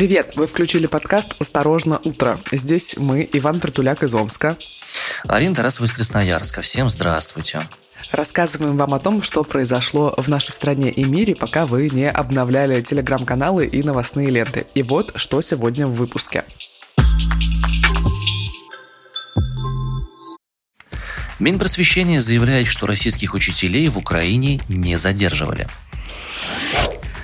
Привет! 0.00 0.32
Вы 0.34 0.46
включили 0.46 0.86
подкаст 0.86 1.34
«Осторожно, 1.40 2.00
утро». 2.04 2.40
Здесь 2.50 2.94
мы, 2.96 3.28
Иван 3.34 3.60
Притуляк 3.60 4.02
из 4.02 4.14
Омска. 4.14 4.56
Арина 5.24 5.54
Тарасова 5.54 5.84
из 5.84 5.92
Красноярска. 5.92 6.62
Всем 6.62 6.88
здравствуйте. 6.88 7.68
Рассказываем 8.10 8.78
вам 8.78 8.94
о 8.94 8.98
том, 8.98 9.22
что 9.22 9.44
произошло 9.44 10.14
в 10.16 10.26
нашей 10.28 10.52
стране 10.52 10.90
и 10.90 11.04
мире, 11.04 11.34
пока 11.34 11.66
вы 11.66 11.90
не 11.90 12.10
обновляли 12.10 12.80
телеграм-каналы 12.80 13.66
и 13.66 13.82
новостные 13.82 14.30
ленты. 14.30 14.66
И 14.74 14.82
вот, 14.82 15.12
что 15.16 15.42
сегодня 15.42 15.86
в 15.86 15.92
выпуске. 15.92 16.44
Минпросвещение 21.38 22.22
заявляет, 22.22 22.68
что 22.68 22.86
российских 22.86 23.34
учителей 23.34 23.86
в 23.90 23.98
Украине 23.98 24.62
не 24.66 24.96
задерживали. 24.96 25.68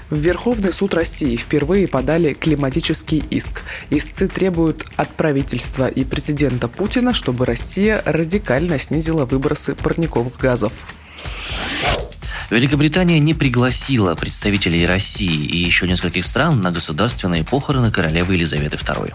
В 0.09 0.17
Верховный 0.17 0.73
суд 0.73 0.95
России 0.95 1.35
впервые 1.35 1.89
подали 1.89 2.33
климатический 2.33 3.25
иск. 3.29 3.63
Истцы 3.91 4.29
требуют 4.29 4.87
от 4.97 5.09
правительства 5.09 5.89
и 5.89 6.05
президента 6.05 6.69
Путина, 6.69 7.13
чтобы 7.13 7.45
Россия 7.45 8.03
радикально 8.07 8.79
снизила 8.79 9.25
выбросы 9.25 9.75
парниковых 9.75 10.37
газов. 10.39 10.73
Великобритания 12.51 13.19
не 13.19 13.35
пригласила 13.35 14.15
представителей 14.15 14.87
России 14.87 15.45
и 15.45 15.57
еще 15.57 15.89
нескольких 15.89 16.25
стран 16.25 16.61
на 16.63 16.71
государственные 16.71 17.43
похороны 17.43 17.91
королевы 17.91 18.35
Елизаветы 18.35 18.77
II. 18.77 19.13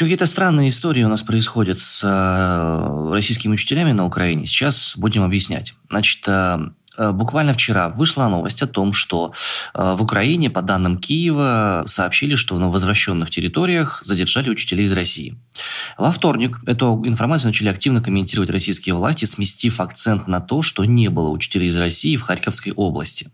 Общем, 0.00 0.06
какие-то 0.06 0.26
странные 0.26 0.70
истории 0.70 1.02
у 1.02 1.08
нас 1.08 1.22
происходят 1.22 1.78
с 1.78 2.00
э, 2.02 3.12
российскими 3.12 3.52
учителями 3.52 3.92
на 3.92 4.06
Украине. 4.06 4.46
Сейчас 4.46 4.94
будем 4.96 5.22
объяснять. 5.22 5.74
Значит, 5.90 6.24
э, 6.26 6.58
э, 6.96 7.12
Буквально 7.12 7.52
вчера 7.52 7.90
вышла 7.90 8.26
новость 8.28 8.62
о 8.62 8.66
том, 8.66 8.94
что 8.94 9.34
в 9.74 10.02
Украине, 10.02 10.48
по 10.48 10.62
данным 10.62 10.96
Киева, 10.96 11.84
сообщили, 11.86 12.34
что 12.34 12.58
на 12.58 12.70
возвращенных 12.70 13.28
территориях 13.28 14.00
задержали 14.02 14.48
учителей 14.48 14.86
из 14.86 14.92
России. 14.92 15.36
Во 15.98 16.10
вторник 16.12 16.58
эту 16.66 17.02
информацию 17.04 17.48
начали 17.48 17.68
активно 17.68 18.02
комментировать 18.02 18.50
российские 18.50 18.94
власти, 18.94 19.26
сместив 19.26 19.80
акцент 19.80 20.28
на 20.28 20.40
то, 20.40 20.62
что 20.62 20.86
не 20.86 21.08
было 21.08 21.28
учителей 21.28 21.68
из 21.68 21.76
России 21.76 22.16
в 22.16 22.22
Харьковской 22.22 22.72
области. 22.72 23.28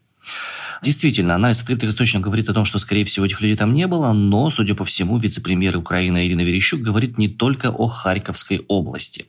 Действительно, 0.82 1.34
анализ 1.34 1.60
открытых 1.60 1.91
источников 1.91 2.27
говорит 2.27 2.48
о 2.48 2.55
том, 2.55 2.64
что, 2.64 2.78
скорее 2.78 3.05
всего, 3.05 3.27
этих 3.27 3.41
людей 3.41 3.56
там 3.56 3.72
не 3.74 3.86
было, 3.86 4.12
но, 4.12 4.50
судя 4.50 4.74
по 4.74 4.84
всему, 4.84 5.18
вице-премьер 5.18 5.77
Украины 5.77 6.27
Ирина 6.27 6.42
Верещук 6.42 6.80
говорит 6.80 7.18
не 7.18 7.28
только 7.28 7.70
о 7.70 7.86
Харьковской 7.86 8.64
области. 8.68 9.27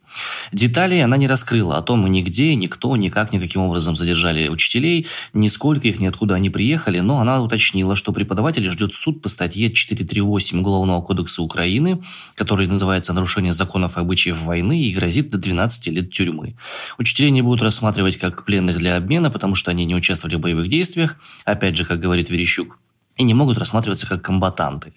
Деталей 0.51 1.03
она 1.03 1.17
не 1.17 1.27
раскрыла 1.27 1.77
о 1.77 1.81
том, 1.81 2.05
нигде, 2.07 2.55
никто, 2.55 2.95
никак, 2.95 3.31
никаким 3.31 3.61
образом 3.61 3.95
задержали 3.95 4.47
учителей, 4.49 5.07
нисколько 5.33 5.87
их, 5.87 5.99
ниоткуда 5.99 6.35
они 6.35 6.49
приехали, 6.49 6.99
но 6.99 7.19
она 7.19 7.41
уточнила, 7.41 7.95
что 7.95 8.11
преподавателей 8.11 8.69
ждет 8.69 8.93
суд 8.93 9.21
по 9.21 9.29
статье 9.29 9.71
438 9.71 10.59
Уголовного 10.59 11.01
кодекса 11.01 11.41
Украины, 11.41 12.01
который 12.35 12.67
называется 12.67 13.13
«Нарушение 13.13 13.53
законов 13.53 13.97
и 13.97 14.01
обычаев 14.01 14.41
войны» 14.41 14.81
и 14.81 14.93
грозит 14.93 15.29
до 15.29 15.37
12 15.37 15.87
лет 15.87 16.11
тюрьмы. 16.11 16.55
Учителей 16.97 17.31
не 17.31 17.41
будут 17.41 17.61
рассматривать 17.61 18.17
как 18.17 18.45
пленных 18.45 18.77
для 18.77 18.97
обмена, 18.97 19.29
потому 19.29 19.55
что 19.55 19.71
они 19.71 19.85
не 19.85 19.95
участвовали 19.95 20.35
в 20.35 20.39
боевых 20.39 20.67
действиях, 20.69 21.17
опять 21.47 21.77
же, 21.77 21.85
как 21.85 21.99
говорит 21.99 22.29
Верещук, 22.29 22.77
и 23.15 23.23
не 23.23 23.33
могут 23.33 23.57
рассматриваться 23.57 24.05
как 24.05 24.21
комбатанты. 24.21 24.93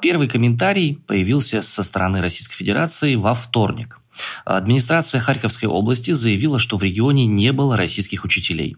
Первый 0.00 0.28
комментарий 0.28 0.96
появился 1.06 1.60
со 1.60 1.82
стороны 1.82 2.20
Российской 2.20 2.54
Федерации 2.54 3.16
во 3.16 3.34
вторник. 3.34 3.98
Администрация 4.44 5.20
Харьковской 5.20 5.68
области 5.68 6.10
заявила, 6.10 6.58
что 6.58 6.76
в 6.76 6.82
регионе 6.82 7.26
не 7.26 7.52
было 7.52 7.76
российских 7.76 8.24
учителей. 8.24 8.76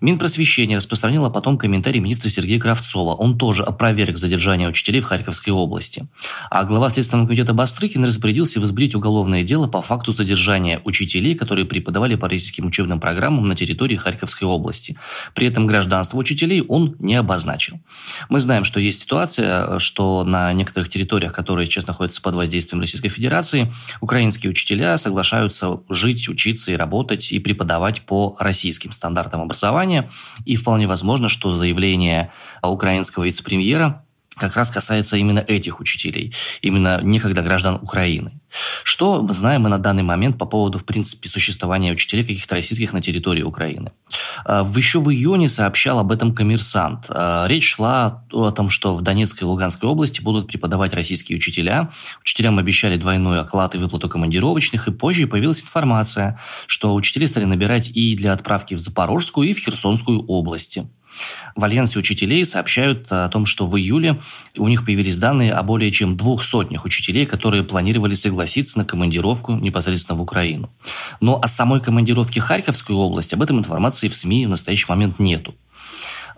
Минпросвещение 0.00 0.76
распространило 0.76 1.28
потом 1.28 1.58
комментарий 1.58 2.00
министра 2.00 2.28
Сергея 2.28 2.60
Кравцова. 2.60 3.14
Он 3.14 3.36
тоже 3.36 3.62
опроверг 3.62 4.18
задержание 4.18 4.68
учителей 4.68 5.00
в 5.00 5.04
Харьковской 5.04 5.52
области. 5.52 6.06
А 6.50 6.64
глава 6.64 6.88
Следственного 6.90 7.26
комитета 7.26 7.52
Бастрыкин 7.52 8.04
распорядился 8.04 8.60
возбудить 8.60 8.94
уголовное 8.94 9.42
дело 9.42 9.66
по 9.66 9.82
факту 9.82 10.12
задержания 10.12 10.80
учителей, 10.84 11.34
которые 11.34 11.66
преподавали 11.66 12.14
по 12.14 12.28
российским 12.28 12.66
учебным 12.66 13.00
программам 13.00 13.48
на 13.48 13.56
территории 13.56 13.96
Харьковской 13.96 14.46
области. 14.46 14.96
При 15.34 15.48
этом 15.48 15.66
гражданство 15.66 16.18
учителей 16.18 16.62
он 16.62 16.96
не 16.98 17.16
обозначил. 17.16 17.80
Мы 18.28 18.40
знаем, 18.40 18.64
что 18.64 18.80
есть 18.80 19.02
ситуация, 19.02 19.78
что 19.78 20.24
на 20.24 20.52
некоторых 20.52 20.88
территориях, 20.88 21.32
которые 21.32 21.66
сейчас 21.66 21.86
находятся 21.86 22.22
под 22.22 22.34
воздействием 22.34 22.80
Российской 22.80 23.08
Федерации, 23.08 23.72
украинские 24.00 24.50
учителя 24.50 24.75
соглашаются 24.96 25.80
жить, 25.88 26.28
учиться 26.28 26.72
и 26.72 26.76
работать 26.76 27.32
и 27.32 27.38
преподавать 27.38 28.02
по 28.02 28.36
российским 28.38 28.92
стандартам 28.92 29.40
образования. 29.40 30.10
И 30.44 30.56
вполне 30.56 30.86
возможно, 30.86 31.28
что 31.28 31.52
заявление 31.52 32.32
украинского 32.62 33.24
вице-премьера 33.24 34.05
как 34.36 34.56
раз 34.56 34.70
касается 34.70 35.16
именно 35.16 35.40
этих 35.40 35.80
учителей, 35.80 36.34
именно 36.60 37.00
некогда 37.02 37.42
граждан 37.42 37.78
Украины. 37.82 38.32
Что 38.84 39.26
знаем 39.28 39.62
мы 39.62 39.68
на 39.68 39.78
данный 39.78 40.02
момент 40.02 40.38
по 40.38 40.46
поводу, 40.46 40.78
в 40.78 40.84
принципе, 40.84 41.28
существования 41.28 41.92
учителей 41.92 42.22
каких-то 42.22 42.54
российских 42.54 42.92
на 42.92 43.00
территории 43.00 43.42
Украины? 43.42 43.92
А, 44.44 44.64
еще 44.76 45.00
в 45.00 45.10
июне 45.10 45.48
сообщал 45.48 45.98
об 45.98 46.12
этом 46.12 46.34
коммерсант. 46.34 47.06
А, 47.08 47.46
речь 47.48 47.74
шла 47.74 48.24
о 48.32 48.50
том, 48.50 48.68
что 48.68 48.94
в 48.94 49.02
Донецкой 49.02 49.46
и 49.46 49.50
Луганской 49.50 49.88
области 49.88 50.20
будут 50.20 50.48
преподавать 50.48 50.94
российские 50.94 51.36
учителя. 51.36 51.90
Учителям 52.20 52.58
обещали 52.58 52.96
двойной 52.96 53.40
оклад 53.40 53.74
и 53.74 53.78
выплату 53.78 54.08
командировочных, 54.08 54.88
и 54.88 54.92
позже 54.92 55.26
появилась 55.26 55.62
информация, 55.62 56.38
что 56.66 56.94
учителей 56.94 57.28
стали 57.28 57.44
набирать 57.44 57.90
и 57.94 58.16
для 58.16 58.32
отправки 58.32 58.74
в 58.74 58.78
Запорожскую, 58.78 59.48
и 59.48 59.54
в 59.54 59.58
Херсонскую 59.58 60.24
области. 60.26 60.86
В 61.54 61.64
Альянсе 61.64 61.98
учителей 61.98 62.44
сообщают 62.44 63.06
о 63.10 63.28
том, 63.28 63.46
что 63.46 63.66
в 63.66 63.76
июле 63.78 64.20
у 64.56 64.68
них 64.68 64.84
появились 64.84 65.18
данные 65.18 65.52
о 65.52 65.62
более 65.62 65.90
чем 65.90 66.16
двух 66.16 66.44
сотнях 66.44 66.84
учителей, 66.84 67.26
которые 67.26 67.64
планировали 67.64 68.14
согласиться 68.14 68.78
на 68.78 68.84
командировку 68.84 69.52
непосредственно 69.52 70.18
в 70.18 70.22
Украину. 70.22 70.70
Но 71.20 71.40
о 71.40 71.48
самой 71.48 71.80
командировке 71.80 72.40
в 72.40 72.44
Харьковскую 72.44 72.98
область 72.98 73.32
об 73.32 73.42
этом 73.42 73.58
информации 73.58 74.08
в 74.08 74.16
СМИ 74.16 74.46
в 74.46 74.50
настоящий 74.50 74.86
момент 74.88 75.18
нету. 75.18 75.54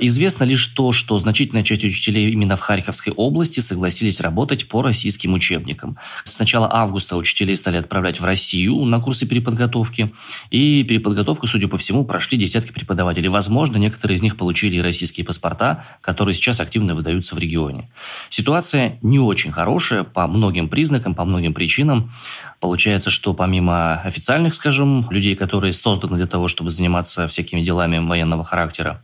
Известно 0.01 0.45
лишь 0.45 0.67
то, 0.69 0.93
что 0.93 1.19
значительная 1.19 1.65
часть 1.65 1.85
учителей 1.85 2.31
именно 2.31 2.57
в 2.57 2.61
Харьковской 2.61 3.13
области 3.13 3.61
согласились 3.61 4.21
работать 4.21 4.69
по 4.69 4.83
российским 4.83 5.33
учебникам. 5.35 5.99
С 6.25 6.39
начала 6.39 6.69
августа 6.73 7.17
учителей 7.17 7.57
стали 7.57 7.79
отправлять 7.79 8.21
в 8.21 8.25
Россию 8.25 8.77
на 8.85 9.01
курсы 9.01 9.27
переподготовки, 9.27 10.13
и 10.51 10.85
переподготовку, 10.85 11.47
судя 11.49 11.67
по 11.67 11.79
всему, 11.79 12.05
прошли 12.05 12.39
десятки 12.39 12.71
преподавателей. 12.71 13.29
Возможно, 13.29 13.77
некоторые 13.77 14.17
из 14.17 14.23
них 14.23 14.37
получили 14.37 14.79
российские 14.79 15.27
паспорта, 15.27 15.85
которые 16.01 16.35
сейчас 16.35 16.61
активно 16.61 16.95
выдаются 16.95 17.35
в 17.35 17.39
регионе. 17.39 17.91
Ситуация 18.31 18.99
не 19.03 19.19
очень 19.19 19.51
хорошая 19.51 20.05
по 20.05 20.27
многим 20.29 20.69
признакам, 20.69 21.15
по 21.15 21.25
многим 21.25 21.55
причинам. 21.55 22.13
Получается, 22.61 23.11
что 23.11 23.35
помимо 23.35 24.01
официальных, 24.01 24.55
скажем, 24.55 25.09
людей, 25.11 25.35
которые 25.35 25.73
созданы 25.73 26.17
для 26.17 26.27
того, 26.27 26.49
чтобы 26.49 26.71
заниматься 26.71 27.27
всякими 27.27 27.63
делами 27.63 27.99
военного 27.99 28.45
характера, 28.45 29.03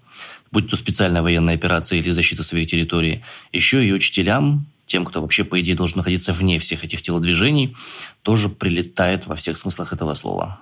будь 0.55 0.71
то 0.71 0.77
специальная 0.77 1.21
военная 1.21 1.55
операция 1.55 1.99
или 1.99 2.13
защита 2.13 2.43
своей 2.45 2.65
территории, 2.65 3.23
еще 3.53 3.85
и 3.85 3.93
учителям, 3.93 4.67
тем, 4.87 5.05
кто 5.05 5.21
вообще, 5.21 5.43
по 5.45 5.61
идее, 5.61 5.75
должен 5.75 5.99
находиться 5.99 6.33
вне 6.33 6.59
всех 6.59 6.85
этих 6.85 7.03
телодвижений, 7.03 7.77
тоже 8.23 8.49
прилетает 8.49 9.27
во 9.27 9.35
всех 9.35 9.59
смыслах 9.59 9.93
этого 9.93 10.15
слова. 10.15 10.61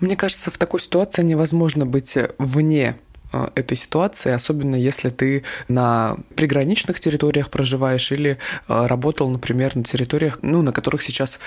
Мне 0.00 0.16
кажется, 0.16 0.50
в 0.50 0.58
такой 0.58 0.80
ситуации 0.80 1.22
невозможно 1.22 1.86
быть 1.86 2.18
вне 2.38 2.96
э, 3.32 3.48
этой 3.54 3.76
ситуации, 3.76 4.32
особенно 4.32 4.74
если 4.74 5.10
ты 5.10 5.44
на 5.68 6.16
приграничных 6.34 6.98
территориях 6.98 7.48
проживаешь 7.48 8.10
или 8.10 8.38
э, 8.68 8.86
работал, 8.86 9.30
например, 9.30 9.76
на 9.76 9.84
территориях, 9.84 10.40
ну, 10.42 10.62
на 10.62 10.72
которых 10.72 11.02
сейчас 11.02 11.38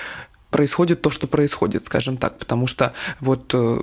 происходит 0.50 1.02
то, 1.02 1.10
что 1.10 1.26
происходит, 1.26 1.84
скажем 1.84 2.16
так, 2.16 2.38
потому 2.38 2.66
что 2.66 2.92
вот 3.20 3.50
э, 3.52 3.80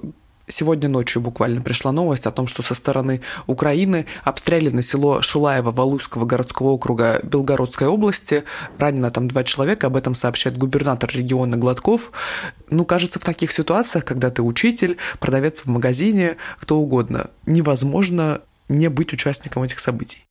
Сегодня 0.47 0.89
ночью 0.89 1.21
буквально 1.21 1.61
пришла 1.61 1.93
новость 1.93 2.25
о 2.25 2.31
том, 2.31 2.47
что 2.47 2.63
со 2.63 2.75
стороны 2.75 3.21
Украины 3.47 4.05
обстреляно 4.25 4.81
село 4.81 5.21
Шулаево 5.21 5.71
Валуйского 5.71 6.25
городского 6.25 6.69
округа 6.69 7.21
Белгородской 7.23 7.87
области. 7.87 8.43
Ранено 8.77 9.09
там 9.09 9.29
два 9.29 9.45
человека, 9.45 9.87
об 9.87 9.95
этом 9.95 10.15
сообщает 10.15 10.57
губернатор 10.57 11.09
региона 11.13 11.55
Гладков. 11.55 12.11
Ну, 12.69 12.83
кажется, 12.83 13.19
в 13.19 13.23
таких 13.23 13.53
ситуациях, 13.53 14.03
когда 14.03 14.29
ты 14.31 14.41
учитель, 14.41 14.97
продавец 15.19 15.61
в 15.61 15.67
магазине, 15.67 16.35
кто 16.59 16.77
угодно, 16.77 17.29
невозможно 17.45 18.41
не 18.67 18.89
быть 18.89 19.13
участником 19.13 19.63
этих 19.63 19.79
событий. 19.79 20.25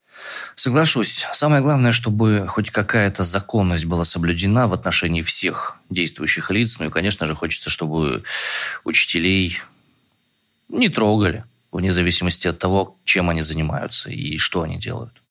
Соглашусь. 0.54 1.26
Самое 1.32 1.62
главное, 1.62 1.92
чтобы 1.92 2.46
хоть 2.48 2.70
какая-то 2.70 3.22
законность 3.22 3.86
была 3.86 4.04
соблюдена 4.04 4.68
в 4.68 4.74
отношении 4.74 5.22
всех 5.22 5.76
действующих 5.88 6.50
лиц. 6.50 6.78
Ну 6.78 6.86
и, 6.86 6.90
конечно 6.90 7.26
же, 7.26 7.34
хочется, 7.34 7.70
чтобы 7.70 8.22
учителей 8.84 9.58
не 10.72 10.88
трогали, 10.88 11.44
вне 11.70 11.92
зависимости 11.92 12.48
от 12.48 12.58
того, 12.58 12.98
чем 13.04 13.30
они 13.30 13.42
занимаются 13.42 14.10
и 14.10 14.38
что 14.38 14.62
они 14.62 14.78
делают. 14.78 15.22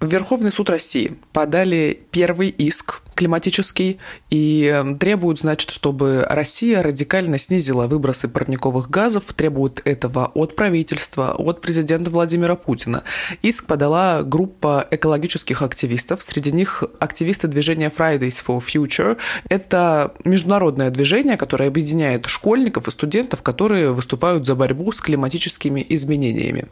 В 0.00 0.06
Верховный 0.06 0.50
суд 0.50 0.68
России 0.68 1.16
подали 1.32 2.06
первый 2.10 2.48
иск 2.48 2.91
климатический 3.22 4.00
и 4.30 4.64
эм, 4.64 4.98
требуют, 4.98 5.38
значит, 5.38 5.70
чтобы 5.70 6.26
Россия 6.28 6.82
радикально 6.82 7.38
снизила 7.38 7.86
выбросы 7.86 8.26
парниковых 8.26 8.90
газов, 8.90 9.32
требуют 9.32 9.80
этого 9.84 10.32
от 10.34 10.56
правительства, 10.56 11.32
от 11.38 11.60
президента 11.60 12.10
Владимира 12.10 12.56
Путина. 12.56 13.04
Иск 13.42 13.66
подала 13.66 14.22
группа 14.22 14.84
экологических 14.90 15.62
активистов, 15.62 16.20
среди 16.20 16.50
них 16.50 16.82
активисты 16.98 17.46
движения 17.46 17.92
Fridays 17.96 18.42
for 18.44 18.58
Future. 18.58 19.16
Это 19.48 20.12
международное 20.24 20.90
движение, 20.90 21.36
которое 21.36 21.68
объединяет 21.68 22.26
школьников 22.26 22.88
и 22.88 22.90
студентов, 22.90 23.42
которые 23.42 23.92
выступают 23.92 24.48
за 24.48 24.56
борьбу 24.56 24.90
с 24.90 25.00
климатическими 25.00 25.86
изменениями. 25.90 26.66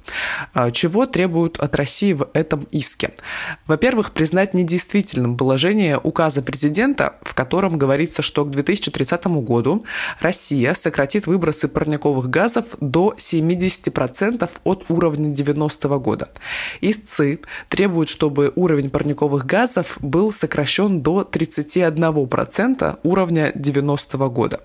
А, 0.52 0.72
чего 0.72 1.06
требуют 1.06 1.60
от 1.60 1.76
России 1.76 2.12
в 2.12 2.28
этом 2.34 2.66
иске? 2.72 3.12
Во-первых, 3.68 4.10
признать 4.10 4.52
недействительным 4.52 5.36
положение 5.36 5.96
указа 6.02 6.39
президента, 6.42 7.14
в 7.22 7.34
котором 7.34 7.78
говорится, 7.78 8.22
что 8.22 8.44
к 8.44 8.50
2030 8.50 9.26
году 9.26 9.84
Россия 10.20 10.74
сократит 10.74 11.26
выбросы 11.26 11.68
парниковых 11.68 12.28
газов 12.28 12.64
до 12.80 13.14
70% 13.16 14.50
от 14.64 14.90
уровня 14.90 15.30
90 15.30 15.88
-го 15.88 16.00
года. 16.00 16.28
Истцы 16.80 17.40
требуют, 17.68 18.08
чтобы 18.08 18.52
уровень 18.56 18.90
парниковых 18.90 19.46
газов 19.46 19.98
был 20.00 20.32
сокращен 20.32 21.02
до 21.02 21.22
31% 21.22 22.98
уровня 23.02 23.52
90 23.54 24.16
-го 24.16 24.30
года. 24.30 24.60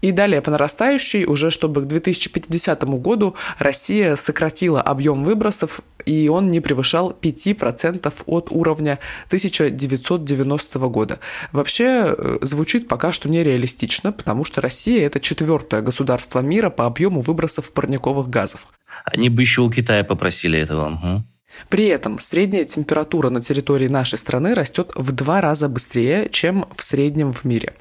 И 0.00 0.12
далее 0.12 0.40
по 0.42 0.50
нарастающей, 0.50 1.24
уже 1.24 1.50
чтобы 1.50 1.82
к 1.82 1.86
2050 1.86 2.98
году 2.98 3.34
Россия 3.58 4.16
сократила 4.16 4.80
объем 4.80 5.24
выбросов 5.24 5.80
и 6.06 6.28
он 6.28 6.50
не 6.50 6.60
превышал 6.60 7.16
5% 7.20 8.12
от 8.26 8.48
уровня 8.50 8.98
1990 9.26 10.78
года. 10.88 11.20
Вообще 11.52 12.14
э, 12.16 12.38
звучит 12.42 12.88
пока 12.88 13.12
что 13.12 13.28
нереалистично, 13.28 14.12
потому 14.12 14.44
что 14.44 14.60
Россия– 14.60 15.06
это 15.06 15.20
четвертое 15.20 15.82
государство 15.82 16.40
мира 16.40 16.70
по 16.70 16.86
объему 16.86 17.20
выбросов 17.20 17.72
парниковых 17.72 18.28
газов. 18.28 18.66
Они 19.04 19.28
бы 19.28 19.42
еще 19.42 19.62
у 19.62 19.70
Китая 19.70 20.04
попросили 20.04 20.58
этого. 20.58 20.92
Угу. 20.94 21.24
При 21.68 21.86
этом 21.86 22.18
средняя 22.18 22.64
температура 22.64 23.30
на 23.30 23.40
территории 23.42 23.88
нашей 23.88 24.18
страны 24.18 24.54
растет 24.54 24.92
в 24.94 25.12
два 25.12 25.40
раза 25.40 25.68
быстрее, 25.68 26.28
чем 26.30 26.66
в 26.74 26.82
среднем 26.82 27.32
в 27.32 27.44
мире. 27.44 27.74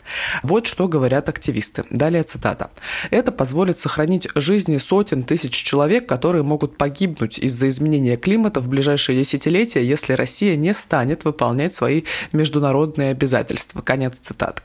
Вот 0.43 0.67
что 0.67 0.87
говорят 0.87 1.29
активисты. 1.29 1.85
Далее 1.89 2.23
цитата. 2.23 2.71
«Это 3.09 3.31
позволит 3.31 3.79
сохранить 3.79 4.27
жизни 4.35 4.77
сотен 4.77 5.23
тысяч 5.23 5.53
человек, 5.53 6.07
которые 6.07 6.43
могут 6.43 6.77
погибнуть 6.77 7.39
из-за 7.39 7.69
изменения 7.69 8.17
климата 8.17 8.59
в 8.59 8.67
ближайшие 8.67 9.19
десятилетия, 9.19 9.85
если 9.85 10.13
Россия 10.13 10.55
не 10.55 10.73
станет 10.73 11.25
выполнять 11.25 11.73
свои 11.73 12.03
международные 12.31 13.11
обязательства». 13.11 13.81
Конец 13.81 14.17
цитаты. 14.19 14.61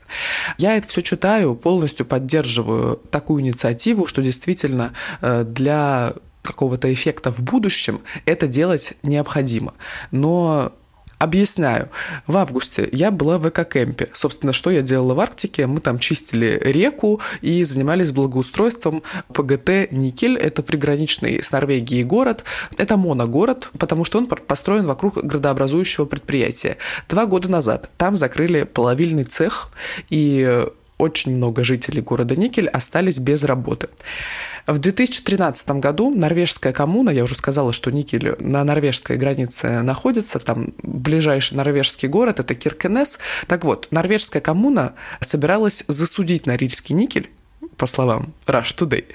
Я 0.57 0.77
это 0.77 0.87
все 0.87 1.01
читаю, 1.01 1.55
полностью 1.55 2.05
поддерживаю 2.05 2.97
такую 3.11 3.41
инициативу, 3.41 4.07
что 4.07 4.21
действительно 4.21 4.93
э, 5.21 5.43
для 5.43 6.13
какого-то 6.45 6.93
эффекта 6.93 7.31
в 7.31 7.41
будущем, 7.41 8.01
это 8.25 8.47
делать 8.47 8.93
необходимо. 9.03 9.73
Но 10.11 10.73
Объясняю. 11.17 11.89
В 12.27 12.35
августе 12.35 12.89
я 12.91 13.09
была 13.09 13.37
в 13.37 13.47
экокемпе. 13.47 14.09
Собственно, 14.11 14.51
что 14.51 14.69
я 14.69 14.81
делала 14.81 15.13
в 15.13 15.19
Арктике? 15.21 15.65
Мы 15.65 15.79
там 15.79 15.97
чистили 15.97 16.59
реку 16.61 17.21
и 17.41 17.63
занимались 17.63 18.11
благоустройством 18.11 19.01
ПГТ 19.33 19.91
«Никель». 19.91 20.37
Это 20.37 20.61
приграничный 20.61 21.41
с 21.41 21.51
Норвегией 21.53 22.03
город. 22.03 22.43
Это 22.77 22.97
моногород, 22.97 23.69
потому 23.79 24.03
что 24.03 24.17
он 24.17 24.25
построен 24.25 24.87
вокруг 24.87 25.17
градообразующего 25.23 26.05
предприятия. 26.05 26.77
Два 27.07 27.25
года 27.27 27.49
назад 27.49 27.89
там 27.95 28.17
закрыли 28.17 28.63
половильный 28.63 29.23
цех, 29.23 29.69
и 30.09 30.67
очень 30.97 31.35
много 31.35 31.63
жителей 31.63 32.01
города 32.01 32.35
Никель 32.35 32.69
остались 32.69 33.19
без 33.19 33.43
работы. 33.43 33.89
В 34.67 34.79
2013 34.79 35.69
году 35.71 36.09
норвежская 36.09 36.73
коммуна, 36.73 37.11
я 37.11 37.23
уже 37.23 37.35
сказала, 37.35 37.71
что 37.71 37.91
Никель 37.91 38.35
на 38.39 38.63
норвежской 38.63 39.17
границе 39.17 39.81
находится, 39.83 40.39
там 40.39 40.73
ближайший 40.81 41.55
норвежский 41.55 42.07
город– 42.07 42.39
это 42.41 42.55
Киркенес. 42.55 43.19
Так 43.47 43.63
вот, 43.63 43.87
норвежская 43.91 44.41
коммуна 44.41 44.93
собиралась 45.19 45.83
засудить 45.87 46.47
Норильский 46.47 46.95
никель 46.95 47.29
по 47.77 47.85
словам 47.85 48.33
Rush 48.47 48.75
Today. 48.77 49.05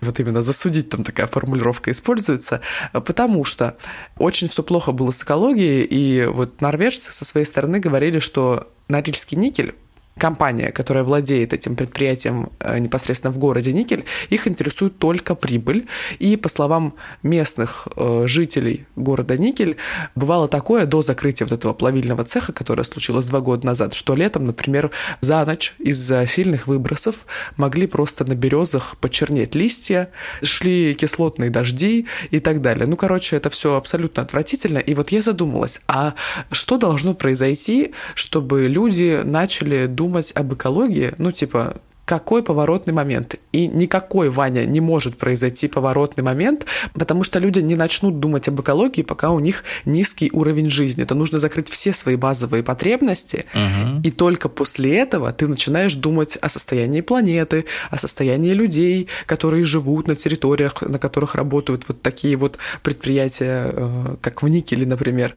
Вот 0.00 0.20
именно 0.20 0.42
засудить 0.42 0.90
там 0.90 1.04
такая 1.04 1.26
формулировка 1.26 1.90
используется, 1.90 2.60
потому 2.92 3.44
что 3.44 3.76
очень 4.18 4.48
все 4.48 4.62
плохо 4.62 4.92
было 4.92 5.10
с 5.10 5.22
экологией, 5.22 5.84
и 5.84 6.26
вот 6.26 6.60
норвежцы 6.60 7.12
со 7.12 7.24
своей 7.24 7.46
стороны 7.46 7.78
говорили, 7.80 8.18
что 8.18 8.68
Норильский 8.88 9.36
никель 9.36 9.74
компания, 10.18 10.70
которая 10.70 11.04
владеет 11.04 11.52
этим 11.52 11.76
предприятием 11.76 12.50
э, 12.60 12.78
непосредственно 12.78 13.32
в 13.32 13.38
городе 13.38 13.72
Никель, 13.72 14.04
их 14.28 14.46
интересует 14.46 14.98
только 14.98 15.34
прибыль. 15.34 15.86
И 16.18 16.36
по 16.36 16.48
словам 16.48 16.94
местных 17.22 17.88
э, 17.96 18.24
жителей 18.26 18.86
города 18.96 19.38
Никель, 19.38 19.76
бывало 20.14 20.48
такое 20.48 20.86
до 20.86 21.02
закрытия 21.02 21.46
вот 21.46 21.52
этого 21.52 21.72
плавильного 21.72 22.24
цеха, 22.24 22.52
которое 22.52 22.84
случилось 22.84 23.26
два 23.26 23.40
года 23.40 23.66
назад, 23.66 23.94
что 23.94 24.14
летом, 24.14 24.46
например, 24.46 24.90
за 25.20 25.44
ночь 25.44 25.74
из-за 25.78 26.26
сильных 26.26 26.66
выбросов 26.66 27.26
могли 27.56 27.86
просто 27.86 28.24
на 28.24 28.34
березах 28.34 28.96
почернеть 29.00 29.54
листья, 29.54 30.10
шли 30.42 30.94
кислотные 30.94 31.50
дожди 31.50 32.06
и 32.30 32.40
так 32.40 32.60
далее. 32.60 32.86
Ну, 32.86 32.96
короче, 32.96 33.36
это 33.36 33.50
все 33.50 33.76
абсолютно 33.76 34.22
отвратительно. 34.22 34.78
И 34.78 34.94
вот 34.94 35.10
я 35.10 35.22
задумалась, 35.22 35.80
а 35.86 36.14
что 36.50 36.76
должно 36.76 37.14
произойти, 37.14 37.92
чтобы 38.14 38.66
люди 38.66 39.22
начали 39.24 39.86
думать 39.86 40.07
думать 40.08 40.32
об 40.34 40.54
экологии, 40.54 41.12
ну, 41.18 41.32
типа, 41.32 41.76
какой 42.06 42.42
поворотный 42.42 42.94
момент. 42.94 43.34
И 43.52 43.66
никакой, 43.66 44.30
Ваня, 44.30 44.64
не 44.64 44.80
может 44.80 45.18
произойти 45.18 45.68
поворотный 45.68 46.24
момент, 46.24 46.64
потому 46.94 47.22
что 47.22 47.38
люди 47.38 47.60
не 47.60 47.76
начнут 47.76 48.18
думать 48.18 48.48
об 48.48 48.58
экологии, 48.62 49.02
пока 49.02 49.30
у 49.30 49.40
них 49.40 49.62
низкий 49.84 50.30
уровень 50.32 50.70
жизни. 50.70 51.02
Это 51.02 51.14
нужно 51.14 51.38
закрыть 51.38 51.68
все 51.68 51.92
свои 51.92 52.16
базовые 52.16 52.62
потребности, 52.62 53.44
угу. 53.52 54.00
и 54.02 54.10
только 54.10 54.48
после 54.48 54.96
этого 54.96 55.30
ты 55.32 55.46
начинаешь 55.46 55.94
думать 55.96 56.38
о 56.40 56.48
состоянии 56.48 57.02
планеты, 57.02 57.66
о 57.90 57.98
состоянии 57.98 58.54
людей, 58.54 59.08
которые 59.26 59.66
живут 59.66 60.08
на 60.08 60.14
территориях, 60.14 60.80
на 60.80 60.98
которых 60.98 61.34
работают 61.34 61.84
вот 61.88 62.00
такие 62.00 62.36
вот 62.36 62.56
предприятия, 62.82 63.70
э, 63.70 64.16
как 64.22 64.42
в 64.42 64.48
Никеле, 64.48 64.86
например. 64.86 65.36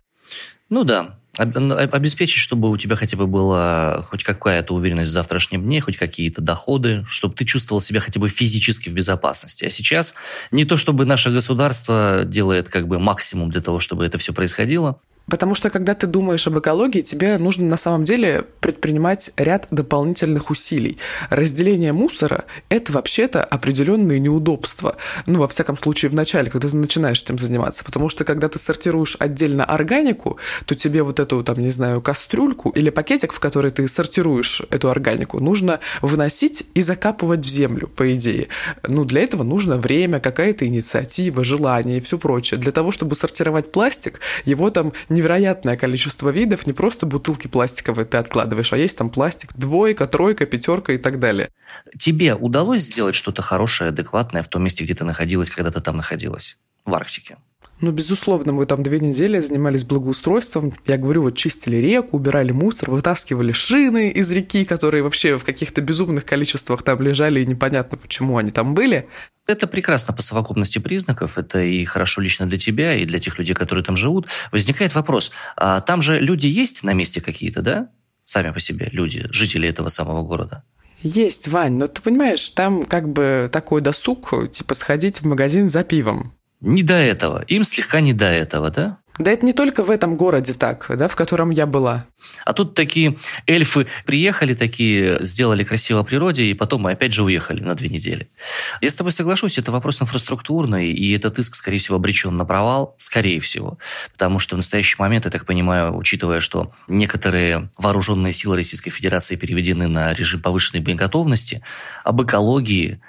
Ну 0.70 0.86
да, 0.86 1.20
обеспечить, 1.42 2.40
чтобы 2.40 2.70
у 2.70 2.78
тебя 2.78 2.96
хотя 2.96 3.18
бы 3.18 3.28
была 3.28 4.04
хоть 4.04 4.24
какая-то 4.24 4.74
уверенность 4.74 5.10
в 5.10 5.14
завтрашнем 5.14 5.64
дне, 5.64 5.82
хоть 5.82 5.98
какие-то 5.98 6.42
доходы, 6.42 7.06
чтобы 7.08 7.36
ты 7.36 7.46
чувствовал 7.46 7.82
себя 7.82 8.00
хотя 8.00 8.20
бы 8.20 8.30
физически 8.30 8.90
в 8.90 8.94
безопасности. 8.94 9.66
А 9.66 9.70
сейчас 9.70 10.14
не 10.52 10.66
то, 10.66 10.78
чтобы 10.78 11.06
наше 11.06 11.32
государство 11.32 12.24
делает 12.26 12.70
как 12.70 12.88
бы 12.88 13.00
максимум 13.00 13.52
для 13.52 13.62
того, 13.62 13.80
чтобы 13.80 14.06
это 14.06 14.18
все 14.18 14.34
происходило, 14.34 15.00
Потому 15.28 15.56
что, 15.56 15.70
когда 15.70 15.94
ты 15.94 16.08
думаешь 16.08 16.46
об 16.48 16.60
экологии, 16.60 17.02
тебе 17.02 17.38
нужно 17.38 17.66
на 17.68 17.78
самом 17.78 18.04
деле 18.04 18.46
предпринимать 18.60 19.32
ряд 19.38 19.68
дополнительных 19.72 20.50
усилий. 20.50 20.98
Разделение 21.30 21.94
мусора– 21.94 22.46
это 22.70 22.92
вообще-то 22.92 23.44
определенные 23.44 24.20
неудобства. 24.20 24.98
Ну, 25.26 25.40
во 25.40 25.48
всяком 25.48 25.78
случае, 25.78 26.12
в 26.12 26.16
начале, 26.16 26.50
когда 26.50 26.68
ты 26.68 26.76
начинаешь 26.76 27.22
этим 27.22 27.38
заниматься. 27.38 27.84
Потому 27.84 28.10
что, 28.10 28.26
когда 28.26 28.50
ты 28.50 28.60
сортируешь 28.60 29.16
отдельно 29.20 29.64
органику, 29.64 30.38
то 30.66 30.76
тебе 30.76 31.04
вот 31.04 31.20
эту, 31.20 31.44
там, 31.44 31.60
не 31.60 31.72
знаю, 31.72 32.02
кастрюльку 32.02 32.70
или 32.72 32.90
пакетик, 32.90 33.32
в 33.32 33.40
который 33.40 33.72
ты 33.72 33.88
сортируешь 33.88 34.64
эту 34.70 34.90
органику, 34.90 35.40
нужно 35.40 35.80
выносить 36.02 36.66
и 36.74 36.82
закапывать 36.82 37.46
в 37.46 37.50
землю, 37.50 37.88
по 37.88 38.14
идее. 38.14 38.48
Ну, 38.88 39.06
для 39.06 39.22
этого 39.22 39.44
нужно 39.44 39.78
время, 39.78 40.20
какая-то 40.20 40.68
инициатива, 40.68 41.44
желание 41.44 42.00
и 42.00 42.02
все 42.02 42.18
прочее. 42.18 42.60
Для 42.60 42.72
того, 42.72 42.92
чтобы 42.92 43.16
сортировать 43.16 43.72
пластик, 43.72 44.20
его 44.46 44.70
там 44.72 44.94
невероятное 45.12 45.78
количество 45.78 46.30
видов, 46.30 46.66
не 46.66 46.74
просто 46.74 47.06
бутылки 47.06 47.48
пластиковые 47.48 48.06
ты 48.06 48.18
откладываешь, 48.18 48.74
а 48.74 48.78
есть 48.78 48.98
там 48.98 49.10
пластик 49.10 49.54
двойка, 49.56 50.08
тройка, 50.08 50.46
пятерка 50.46 50.94
и 50.94 50.98
так 50.98 51.20
далее. 51.20 51.50
Тебе 51.98 52.34
удалось 52.34 52.82
сделать 52.82 53.16
что-то 53.16 53.42
хорошее, 53.42 53.90
адекватное 53.90 54.42
в 54.42 54.48
том 54.48 54.64
месте, 54.64 54.84
где 54.84 54.96
ты 54.96 55.04
находилась, 55.04 55.50
когда 55.50 55.72
ты 55.72 55.82
там 55.82 55.98
находилась? 55.98 56.58
В 56.86 56.96
Арктике? 56.96 57.38
Ну, 57.82 57.92
безусловно, 57.92 58.54
мы 58.54 58.68
там 58.68 58.84
две 58.84 59.00
недели 59.00 59.40
занимались 59.40 59.86
благоустройством. 59.86 60.72
Я 60.86 60.98
говорю, 60.98 61.24
вот 61.24 61.36
чистили 61.36 61.78
реку, 61.78 62.18
убирали 62.18 62.52
мусор, 62.52 62.92
вытаскивали 62.92 63.54
шины 63.54 64.12
из 64.12 64.32
реки, 64.32 64.66
которые 64.66 65.02
вообще 65.04 65.40
в 65.40 65.44
каких-то 65.44 65.82
безумных 65.82 66.24
количествах 66.24 66.84
там 66.84 67.02
лежали, 67.02 67.42
и 67.42 67.46
непонятно, 67.46 67.98
почему 67.98 68.38
они 68.38 68.52
там 68.52 68.76
были. 68.76 69.10
Это 69.48 69.66
прекрасно 69.66 70.14
по 70.14 70.22
совокупности 70.22 70.78
признаков, 70.78 71.40
это 71.40 71.60
и 71.60 71.84
хорошо 71.84 72.22
лично 72.22 72.46
для 72.46 72.60
тебя, 72.60 72.96
и 72.96 73.06
для 73.06 73.20
тех 73.20 73.40
людей, 73.40 73.56
которые 73.56 73.84
там 73.84 73.98
живут. 73.98 74.28
Возникает 74.52 74.94
вопрос, 74.94 75.32
а 75.58 75.82
там 75.82 76.04
же 76.04 76.20
люди 76.20 76.46
есть 76.46 76.84
на 76.84 76.94
месте 76.94 77.20
какие-то, 77.20 77.64
да? 77.64 77.90
Сами 78.26 78.52
по 78.52 78.60
себе 78.60 78.90
люди, 78.92 79.26
жители 79.32 79.68
этого 79.68 79.88
самого 79.88 80.22
города. 80.22 80.64
Есть, 81.02 81.48
Вань, 81.48 81.78
но 81.78 81.88
ты 81.88 82.00
понимаешь, 82.04 82.48
там 82.52 82.86
как 82.86 83.12
бы 83.12 83.50
такой 83.52 83.82
досуг, 83.82 84.52
типа 84.52 84.76
сходить 84.76 85.22
в 85.22 85.26
магазин 85.26 85.68
за 85.68 85.84
пивом. 85.84 86.36
Не 86.62 86.84
до 86.84 86.94
этого. 86.94 87.44
Им 87.48 87.64
слегка 87.64 88.02
не 88.02 88.14
до 88.14 88.26
этого, 88.26 88.70
да? 88.70 89.00
Да 89.18 89.30
это 89.30 89.46
не 89.46 89.54
только 89.54 89.84
в 89.84 89.92
этом 89.92 90.16
городе 90.16 90.54
так, 90.54 90.86
да, 90.98 91.08
в 91.08 91.16
котором 91.16 91.50
я 91.50 91.66
была. 91.66 92.06
А 92.46 92.54
тут 92.54 92.76
такие 92.76 93.18
эльфы 93.46 93.88
приехали, 94.06 94.54
такие 94.54 95.18
сделали 95.22 95.64
красиво 95.64 96.04
природе, 96.04 96.46
и 96.46 96.54
потом 96.54 96.84
мы 96.84 96.92
опять 96.92 97.14
же 97.14 97.24
уехали 97.24 97.62
на 97.62 97.76
две 97.76 97.90
недели. 97.90 98.32
Я 98.80 98.90
с 98.90 98.96
тобой 98.96 99.12
соглашусь, 99.12 99.58
это 99.58 99.72
вопрос 99.72 100.02
инфраструктурный, 100.02 100.92
и 100.92 101.14
этот 101.14 101.38
иск, 101.40 101.56
скорее 101.56 101.78
всего, 101.78 101.98
обречен 101.98 102.36
на 102.36 102.46
провал, 102.46 102.96
скорее 102.98 103.40
всего. 103.40 103.78
Потому 104.14 104.40
что 104.40 104.56
в 104.56 104.60
настоящий 104.60 104.96
момент, 104.98 105.26
я 105.26 105.32
так 105.32 105.46
понимаю, 105.46 105.96
учитывая, 105.96 106.40
что 106.40 106.72
некоторые 106.88 107.70
вооруженные 107.78 108.34
силы 108.34 108.56
Российской 108.56 108.92
Федерации 108.92 109.36
переведены 109.36 109.88
на 109.88 110.14
режим 110.14 110.42
повышенной 110.42 110.82
боеготовности, 110.82 111.62
об 112.04 112.24
экологии 112.24 113.02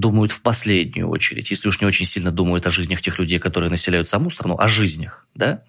думают 0.00 0.32
в 0.32 0.42
последнюю 0.42 1.08
очередь, 1.08 1.50
если 1.50 1.68
уж 1.68 1.80
не 1.80 1.86
очень 1.86 2.06
сильно 2.06 2.30
думают 2.30 2.66
о 2.66 2.70
жизнях 2.70 3.00
тех 3.00 3.18
людей, 3.18 3.38
которые 3.38 3.70
населяют 3.70 4.08
саму 4.08 4.30
страну, 4.30 4.56
о 4.58 4.66
жизнях, 4.66 5.26
да? 5.34 5.62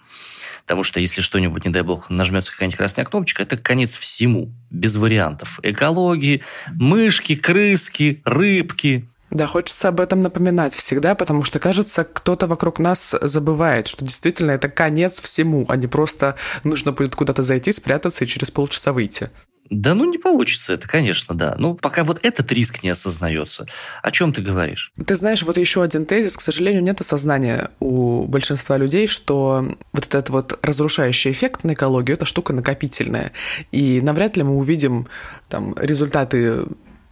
Потому 0.61 0.83
что 0.83 0.99
если 0.99 1.21
что-нибудь, 1.21 1.65
не 1.65 1.71
дай 1.71 1.81
бог, 1.81 2.09
нажмется 2.09 2.51
какая-нибудь 2.51 2.77
красная 2.77 3.05
кнопочка, 3.05 3.43
это 3.43 3.57
конец 3.57 3.97
всему, 3.97 4.53
без 4.69 4.95
вариантов. 4.95 5.59
Экологии, 5.63 6.43
мышки, 6.73 7.35
крыски, 7.35 8.21
рыбки, 8.25 9.07
да, 9.31 9.47
хочется 9.47 9.87
об 9.87 10.01
этом 10.01 10.21
напоминать 10.21 10.75
всегда, 10.75 11.15
потому 11.15 11.43
что, 11.43 11.57
кажется, 11.57 12.03
кто-то 12.03 12.47
вокруг 12.47 12.79
нас 12.79 13.15
забывает, 13.21 13.87
что 13.87 14.03
действительно 14.03 14.51
это 14.51 14.67
конец 14.67 15.21
всему, 15.21 15.65
а 15.69 15.77
не 15.77 15.87
просто 15.87 16.35
нужно 16.65 16.91
будет 16.91 17.15
куда-то 17.15 17.41
зайти, 17.41 17.71
спрятаться 17.71 18.25
и 18.25 18.27
через 18.27 18.51
полчаса 18.51 18.91
выйти. 18.91 19.29
Да 19.71 19.95
ну 19.95 20.03
не 20.03 20.17
получится 20.17 20.73
это, 20.73 20.85
конечно, 20.85 21.33
да. 21.33 21.55
Ну, 21.57 21.75
пока 21.75 22.03
вот 22.03 22.19
этот 22.23 22.51
риск 22.51 22.83
не 22.83 22.89
осознается. 22.89 23.65
О 24.03 24.11
чем 24.11 24.33
ты 24.33 24.41
говоришь? 24.41 24.91
Ты 25.07 25.15
знаешь, 25.15 25.43
вот 25.43 25.55
еще 25.55 25.81
один 25.81 26.05
тезис. 26.05 26.35
К 26.35 26.41
сожалению, 26.41 26.83
нет 26.83 26.99
осознания 26.99 27.71
у 27.79 28.27
большинства 28.27 28.77
людей, 28.77 29.07
что 29.07 29.65
вот 29.93 30.05
этот 30.05 30.29
вот 30.29 30.59
разрушающий 30.61 31.31
эффект 31.31 31.63
на 31.63 31.73
экологию– 31.73 32.15
это 32.17 32.25
штука 32.25 32.51
накопительная. 32.51 33.31
И 33.71 34.01
навряд 34.01 34.35
ли 34.35 34.43
мы 34.43 34.57
увидим 34.57 35.07
там 35.47 35.73
результаты 35.77 36.65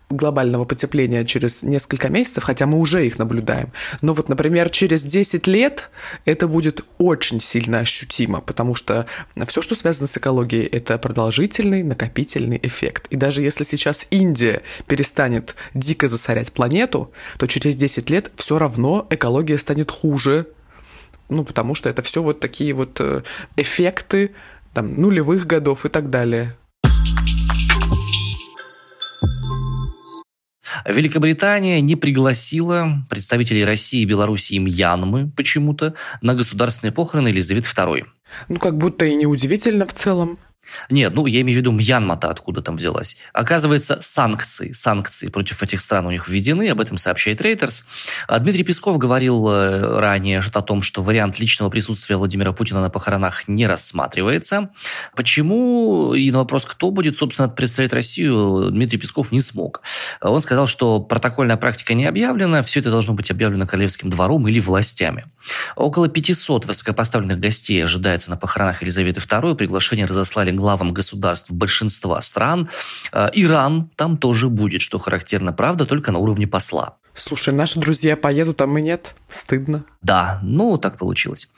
глобального 0.09 0.65
потепления 0.65 1.23
через 1.23 1.63
несколько 1.63 2.09
месяцев, 2.09 2.43
хотя 2.43 2.65
мы 2.65 2.79
уже 2.79 3.05
их 3.05 3.19
наблюдаем. 3.19 3.71
Но 4.01 4.13
вот, 4.13 4.27
например, 4.27 4.69
через 4.69 5.03
10 5.03 5.45
лет 5.47 5.89
это 6.25 6.47
будет 6.47 6.83
очень 6.97 7.39
сильно 7.39 7.79
ощутимо, 7.79 8.41
потому 8.41 8.73
что 8.75 9.05
все, 9.47 9.61
что 9.61 9.75
связано 9.75 10.07
с 10.07 10.17
экологией, 10.17 10.65
это 10.65 10.97
продолжительный 10.97 11.83
накопительный 11.83 12.59
эффект. 12.61 13.07
И 13.11 13.15
даже 13.15 13.43
если 13.43 13.63
сейчас 13.63 14.07
Индия 14.09 14.63
перестанет 14.87 15.55
дико 15.73 16.07
засорять 16.07 16.51
планету, 16.51 17.11
то 17.37 17.45
через 17.47 17.75
10 17.75 18.09
лет 18.09 18.31
все 18.35 18.57
равно 18.57 19.05
экология 19.09 19.57
станет 19.57 19.91
хуже, 19.91 20.47
ну, 21.29 21.43
потому 21.43 21.75
что 21.75 21.89
это 21.89 22.01
все 22.01 22.23
вот 22.23 22.39
такие 22.39 22.73
вот 22.73 22.99
э, 22.99 23.21
эффекты 23.55 24.31
там, 24.73 24.99
нулевых 24.99 25.45
годов 25.45 25.85
и 25.85 25.89
так 25.89 26.09
далее. 26.09 26.55
Великобритания 30.86 31.81
не 31.81 31.95
пригласила 31.95 33.05
представителей 33.09 33.65
России, 33.65 34.05
Беларуси 34.05 34.53
и 34.53 34.59
Мьянмы 34.59 35.31
почему-то 35.36 35.95
на 36.21 36.33
государственные 36.33 36.93
похороны 36.93 37.29
Елизаветы 37.29 37.67
II. 37.67 38.05
Ну, 38.48 38.59
как 38.59 38.77
будто 38.77 39.05
и 39.05 39.15
неудивительно 39.15 39.86
в 39.86 39.93
целом. 39.93 40.39
Нет, 40.89 41.13
ну, 41.15 41.25
я 41.25 41.41
имею 41.41 41.57
в 41.57 41.61
виду 41.61 41.71
Мьянма-то 41.71 42.29
откуда 42.29 42.61
там 42.61 42.75
взялась. 42.75 43.17
Оказывается, 43.33 43.99
санкции, 44.01 44.71
санкции 44.71 45.29
против 45.29 45.63
этих 45.63 45.81
стран 45.81 46.05
у 46.05 46.11
них 46.11 46.27
введены, 46.27 46.69
об 46.69 46.81
этом 46.81 46.97
сообщает 46.97 47.41
Рейтерс. 47.41 47.85
А 48.27 48.39
Дмитрий 48.39 48.63
Песков 48.63 48.97
говорил 48.97 49.47
э, 49.49 49.99
ранее 49.99 50.39
о 50.39 50.61
том, 50.61 50.81
что 50.81 51.01
вариант 51.01 51.39
личного 51.39 51.69
присутствия 51.69 52.17
Владимира 52.17 52.51
Путина 52.51 52.81
на 52.81 52.89
похоронах 52.89 53.47
не 53.47 53.67
рассматривается. 53.67 54.69
Почему? 55.15 56.13
И 56.13 56.29
на 56.31 56.39
вопрос, 56.39 56.65
кто 56.65 56.91
будет, 56.91 57.17
собственно, 57.17 57.49
представлять 57.49 57.93
Россию, 57.93 58.69
Дмитрий 58.71 58.99
Песков 58.99 59.31
не 59.31 59.41
смог. 59.41 59.81
Он 60.21 60.41
сказал, 60.41 60.67
что 60.67 60.99
протокольная 60.99 61.57
практика 61.57 61.93
не 61.93 62.05
объявлена, 62.05 62.63
все 62.63 62.81
это 62.81 62.91
должно 62.91 63.13
быть 63.13 63.31
объявлено 63.31 63.65
Королевским 63.65 64.09
двором 64.09 64.47
или 64.47 64.59
властями. 64.59 65.25
Около 65.75 66.09
500 66.09 66.65
высокопоставленных 66.65 67.39
гостей 67.39 67.83
ожидается 67.83 68.29
на 68.29 68.37
похоронах 68.37 68.81
Елизаветы 68.81 69.21
II. 69.21 69.55
Приглашение 69.55 70.05
разослали 70.05 70.48
главам 70.55 70.93
государств 70.93 71.51
большинства 71.51 72.21
стран. 72.21 72.69
Э, 73.11 73.29
Иран 73.33 73.89
там 73.95 74.17
тоже 74.17 74.49
будет, 74.49 74.81
что 74.81 74.99
характерно, 74.99 75.53
правда, 75.53 75.85
только 75.85 76.11
на 76.11 76.19
уровне 76.19 76.47
посла. 76.47 76.95
Слушай, 77.13 77.53
наши 77.53 77.79
друзья 77.79 78.15
поедут, 78.15 78.61
а 78.61 78.67
мы 78.67 78.81
нет. 78.81 79.15
Стыдно. 79.29 79.83
Да, 80.01 80.39
ну 80.41 80.77
так 80.77 80.97
получилось. 80.97 81.49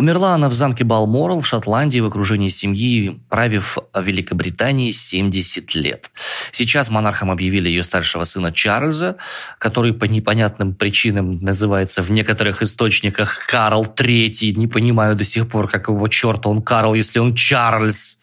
Умерла 0.00 0.32
она 0.32 0.48
в 0.48 0.54
замке 0.54 0.82
Балморал 0.82 1.40
в 1.40 1.46
Шотландии 1.46 2.00
в 2.00 2.06
окружении 2.06 2.48
семьи, 2.48 3.20
правив 3.28 3.76
в 3.92 4.02
Великобритании 4.02 4.92
70 4.92 5.74
лет. 5.74 6.10
Сейчас 6.52 6.88
монархом 6.88 7.30
объявили 7.30 7.68
ее 7.68 7.82
старшего 7.82 8.24
сына 8.24 8.50
Чарльза, 8.50 9.18
который 9.58 9.92
по 9.92 10.06
непонятным 10.06 10.74
причинам 10.74 11.40
называется 11.42 12.00
в 12.00 12.10
некоторых 12.10 12.62
источниках 12.62 13.46
Карл 13.46 13.84
III. 13.84 14.52
Не 14.52 14.68
понимаю 14.68 15.16
до 15.16 15.24
сих 15.24 15.46
пор, 15.46 15.68
как 15.68 15.88
его 15.88 16.08
черта 16.08 16.48
он 16.48 16.62
Карл, 16.62 16.94
если 16.94 17.18
он 17.18 17.34
Чарльз. 17.34 18.20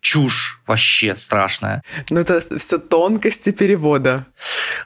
Чушь 0.00 0.62
вообще 0.68 1.16
страшная. 1.16 1.82
Ну, 2.10 2.20
это 2.20 2.40
все 2.60 2.78
тонкости 2.78 3.50
перевода. 3.50 4.24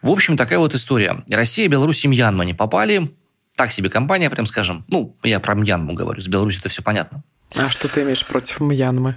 В 0.01 0.11
общем, 0.11 0.39
такая 0.39 0.61
вот 0.61 0.75
история. 0.75 1.23
Россия, 1.31 1.69
Беларусь 1.69 2.07
и 2.07 2.09
Мьянма 2.09 2.47
не 2.47 2.55
попали 2.55 3.11
так 3.57 3.73
себе 3.73 3.91
компания, 3.91 4.31
прям 4.31 4.47
скажем. 4.47 4.85
Ну, 4.89 5.17
я 5.23 5.41
про 5.41 5.55
Мьянму 5.55 5.95
говорю, 5.95 6.21
с 6.21 6.29
Беларусью 6.29 6.61
это 6.61 6.69
все 6.69 6.83
понятно. 6.83 7.23
А 7.57 7.69
что 7.69 7.89
ты 7.89 8.03
имеешь 8.03 8.25
против 8.25 8.61
Мьянмы? 8.61 9.17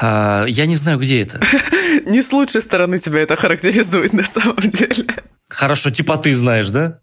А, 0.00 0.44
я 0.46 0.66
не 0.66 0.76
знаю, 0.76 0.98
где 0.98 1.22
это. 1.22 1.40
Не 2.06 2.22
с 2.22 2.32
лучшей 2.32 2.60
стороны 2.60 2.98
тебя 2.98 3.20
это 3.20 3.36
характеризует 3.36 4.12
на 4.12 4.24
самом 4.24 4.60
деле. 4.60 5.06
Хорошо, 5.48 5.90
типа 5.90 6.18
ты 6.18 6.34
знаешь, 6.34 6.68
да? 6.68 6.98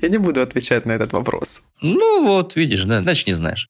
Я 0.00 0.08
не 0.08 0.18
буду 0.18 0.40
отвечать 0.40 0.86
на 0.86 0.92
этот 0.92 1.12
вопрос. 1.12 1.62
Ну 1.82 2.24
вот, 2.26 2.56
видишь, 2.56 2.84
да, 2.84 3.02
значит 3.02 3.26
не 3.26 3.34
знаешь. 3.34 3.68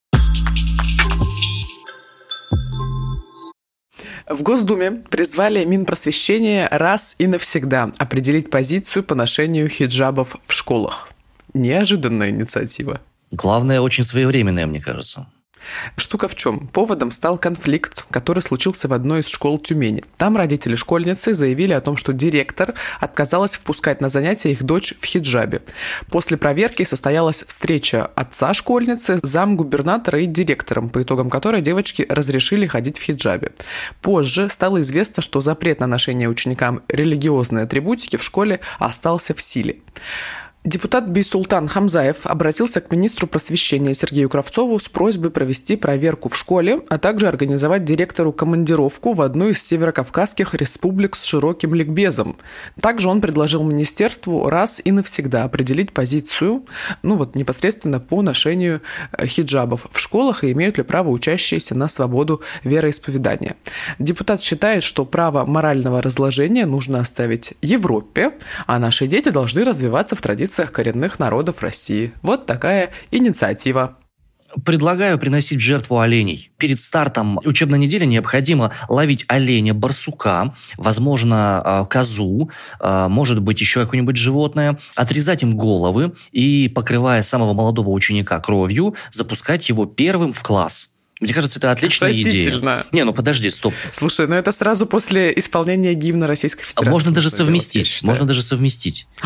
В 4.29 4.43
Госдуме 4.43 5.03
призвали 5.11 5.65
Минпросвещение 5.65 6.69
раз 6.71 7.17
и 7.19 7.27
навсегда 7.27 7.93
определить 7.99 8.51
позицию 8.51 9.03
по 9.03 9.15
ношению 9.15 9.69
хиджабов 9.69 10.37
в 10.47 10.53
школах. 10.53 11.09
Неожиданная 11.55 12.31
инициатива. 12.31 13.01
Главное, 13.31 13.81
очень 13.81 14.05
своевременная, 14.05 14.67
мне 14.67 14.81
кажется. 14.81 15.27
Штука 15.97 16.29
в 16.29 16.35
чем? 16.35 16.67
Поводом 16.69 17.11
стал 17.11 17.39
конфликт, 17.39 18.05
который 18.11 18.43
случился 18.43 18.89
в 18.89 18.93
одной 18.93 19.21
из 19.21 19.29
школ 19.29 19.59
Тюмени. 19.59 20.05
Там 20.17 20.37
родители 20.37 20.75
школьницы 20.75 21.35
заявили 21.35 21.73
о 21.73 21.81
том, 21.81 21.97
что 21.97 22.13
директор 22.13 22.75
отказалась 23.01 23.55
впускать 23.55 24.01
на 24.01 24.09
занятия 24.09 24.53
их 24.53 24.63
дочь 24.63 24.95
в 25.01 25.05
хиджабе. 25.05 25.63
После 26.11 26.37
проверки 26.37 26.83
состоялась 26.83 27.45
встреча 27.47 28.07
отца 28.07 28.55
школьницы, 28.55 29.21
зам 29.23 29.57
губернатора 29.57 30.21
и 30.21 30.27
директором, 30.27 30.89
по 30.89 31.03
итогам 31.03 31.31
которой 31.31 31.63
девочки 31.63 32.07
разрешили 32.09 32.67
ходить 32.67 32.99
в 32.99 33.03
хиджабе. 33.03 33.53
Позже 34.01 34.49
стало 34.49 34.81
известно, 34.81 35.23
что 35.23 35.41
запрет 35.41 35.81
на 35.81 35.87
ношение 35.87 36.29
ученикам 36.29 36.83
религиозной 36.89 37.63
атрибутики 37.65 38.17
в 38.17 38.23
школе 38.23 38.61
остался 38.79 39.35
в 39.35 39.41
силе. 39.41 39.77
Депутат 40.65 41.11
Бейсултан 41.11 41.67
Хамзаев 41.67 42.25
обратился 42.25 42.81
к 42.81 42.93
министру 42.93 43.27
просвещения 43.27 43.95
Сергею 43.95 44.29
Кравцову 44.29 44.79
с 44.79 44.89
просьбой 44.89 45.33
провести 45.33 45.75
проверку 45.75 46.29
в 46.29 46.37
школе, 46.37 46.83
а 46.89 46.99
также 46.99 47.27
организовать 47.27 47.85
директору 47.85 48.33
командировку 48.33 49.13
в 49.13 49.23
одну 49.23 49.49
из 49.49 49.61
северокавказских 49.61 50.55
республик 50.55 51.17
с 51.17 51.25
широким 51.25 51.75
ликбезом. 51.75 52.37
Также 52.81 53.09
он 53.09 53.21
предложил 53.21 53.65
министерству 53.65 54.49
раз 54.49 54.81
и 54.85 54.93
навсегда 54.93 55.43
определить 55.43 55.93
позицию, 55.93 56.65
ну 57.03 57.17
вот 57.17 57.35
непосредственно 57.35 57.99
по 57.99 58.23
ношению 58.23 58.83
э, 59.11 59.27
хиджабов 59.27 59.89
в 59.91 59.99
школах 59.99 60.45
и 60.45 60.53
имеют 60.53 60.79
ли 60.79 60.85
право 60.85 61.09
учащиеся 61.09 61.75
на 61.75 61.89
свободу 61.89 62.41
вероисповедания. 62.63 63.57
Депутат 63.99 64.41
считает, 64.41 64.85
что 64.85 65.07
право 65.07 65.45
морального 65.45 66.01
разложения 66.01 66.67
нужно 66.67 67.01
оставить 67.01 67.55
Европе, 67.63 68.35
а 68.69 68.79
наши 68.79 69.09
дети 69.09 69.31
должны 69.31 69.65
развиваться 69.65 70.15
в 70.15 70.23
традиции 70.23 70.52
традициях 70.53 70.73
коренных 70.73 71.19
народов 71.19 71.63
России. 71.63 72.13
Вот 72.21 72.45
такая 72.45 72.91
инициатива. 73.11 73.97
Предлагаю 74.67 75.19
приносить 75.19 75.59
в 75.59 75.63
жертву 75.63 75.99
оленей. 75.99 76.51
Перед 76.59 76.79
стартом 76.79 77.41
учебной 77.43 77.79
недели 77.79 78.05
необходимо 78.05 78.71
ловить 78.87 79.25
оленя, 79.29 79.73
барсука, 79.73 80.55
возможно, 80.77 81.63
а, 81.65 81.85
козу, 81.87 82.51
а, 82.79 83.09
может 83.09 83.41
быть, 83.41 83.63
еще 83.63 83.81
какое-нибудь 83.81 84.19
животное, 84.19 84.79
отрезать 84.95 85.43
им 85.43 85.57
головы 85.57 86.13
и, 86.33 86.71
покрывая 86.75 87.23
самого 87.23 87.55
молодого 87.55 87.89
ученика 87.89 88.39
кровью, 88.41 88.95
запускать 89.11 89.71
его 89.71 89.87
первым 89.87 90.35
в 90.35 90.43
класс. 90.43 90.91
Мне 91.19 91.33
кажется, 91.33 91.59
это 91.59 91.71
отличная 91.71 92.13
идея. 92.13 92.85
Не, 92.93 93.05
ну 93.05 93.15
подожди, 93.15 93.49
стоп. 93.49 93.73
Слушай, 93.95 94.27
ну 94.27 94.35
это 94.35 94.53
сразу 94.53 94.87
после 94.87 95.33
исполнения 95.39 95.95
гимна 95.95 96.27
Российской 96.27 96.65
Федерации. 96.65 96.91
Можно 96.91 97.11
даже 97.13 97.31
совместить. 97.31 98.01
Делать, 98.01 98.03
можно 98.03 98.27
даже 98.27 98.43
совместить. 98.43 99.07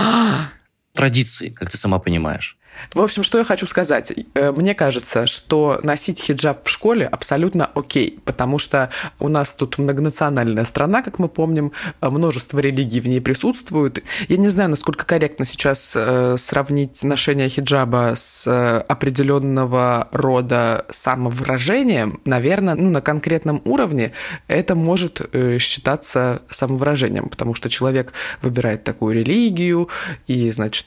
традиции, 0.96 1.50
как 1.50 1.70
ты 1.70 1.76
сама 1.76 1.98
понимаешь. 1.98 2.56
В 2.94 3.00
общем, 3.00 3.22
что 3.22 3.38
я 3.38 3.44
хочу 3.44 3.66
сказать. 3.66 4.12
Э, 4.34 4.52
мне 4.52 4.74
кажется, 4.74 5.26
что 5.26 5.80
носить 5.82 6.20
хиджаб 6.20 6.66
в 6.66 6.70
школе 6.70 7.06
абсолютно 7.06 7.66
окей, 7.74 8.20
потому 8.24 8.58
что 8.58 8.90
у 9.18 9.28
нас 9.28 9.50
тут 9.50 9.78
многонациональная 9.78 10.64
страна, 10.64 11.02
как 11.02 11.18
мы 11.18 11.28
помним, 11.28 11.72
э, 12.00 12.08
множество 12.08 12.58
религий 12.58 13.00
в 13.00 13.08
ней 13.08 13.20
присутствуют. 13.20 14.02
Я 14.28 14.36
не 14.36 14.48
знаю, 14.48 14.70
насколько 14.70 15.04
корректно 15.04 15.44
сейчас 15.44 15.94
э, 15.96 16.36
сравнить 16.38 17.02
ношение 17.02 17.48
хиджаба 17.48 18.14
с 18.16 18.46
определенного 18.88 20.08
рода 20.12 20.86
самовыражением. 20.90 22.20
Наверное, 22.24 22.74
ну, 22.74 22.90
на 22.90 23.00
конкретном 23.00 23.62
уровне 23.64 24.12
это 24.48 24.74
может 24.74 25.20
считаться 25.58 26.42
самовыражением, 26.50 27.28
потому 27.28 27.54
что 27.54 27.68
человек 27.68 28.12
выбирает 28.42 28.84
такую 28.84 29.14
религию 29.16 29.88
и, 30.26 30.50
значит, 30.50 30.86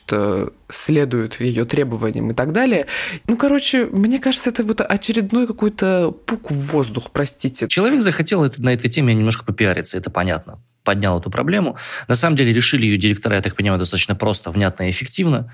следует 0.68 1.40
ее 1.40 1.64
требованиям 1.64 1.79
и 2.30 2.34
так 2.34 2.52
далее. 2.52 2.86
Ну, 3.28 3.36
короче, 3.36 3.86
мне 3.86 4.18
кажется, 4.18 4.50
это 4.50 4.64
вот 4.64 4.80
очередной 4.80 5.46
какой-то 5.46 6.10
пук 6.10 6.50
в 6.50 6.72
воздух, 6.72 7.10
простите. 7.12 7.68
Человек 7.68 8.02
захотел 8.02 8.50
на 8.58 8.72
этой 8.72 8.90
теме 8.90 9.14
немножко 9.14 9.44
попиариться, 9.44 9.98
это 9.98 10.10
понятно 10.10 10.60
поднял 10.82 11.20
эту 11.20 11.30
проблему. 11.30 11.76
На 12.08 12.14
самом 12.14 12.36
деле 12.36 12.52
решили 12.52 12.86
ее 12.86 12.96
директора, 12.96 13.36
я 13.36 13.42
так 13.42 13.54
понимаю, 13.54 13.78
достаточно 13.78 14.14
просто, 14.14 14.50
внятно 14.50 14.88
и 14.88 14.90
эффективно. 14.90 15.52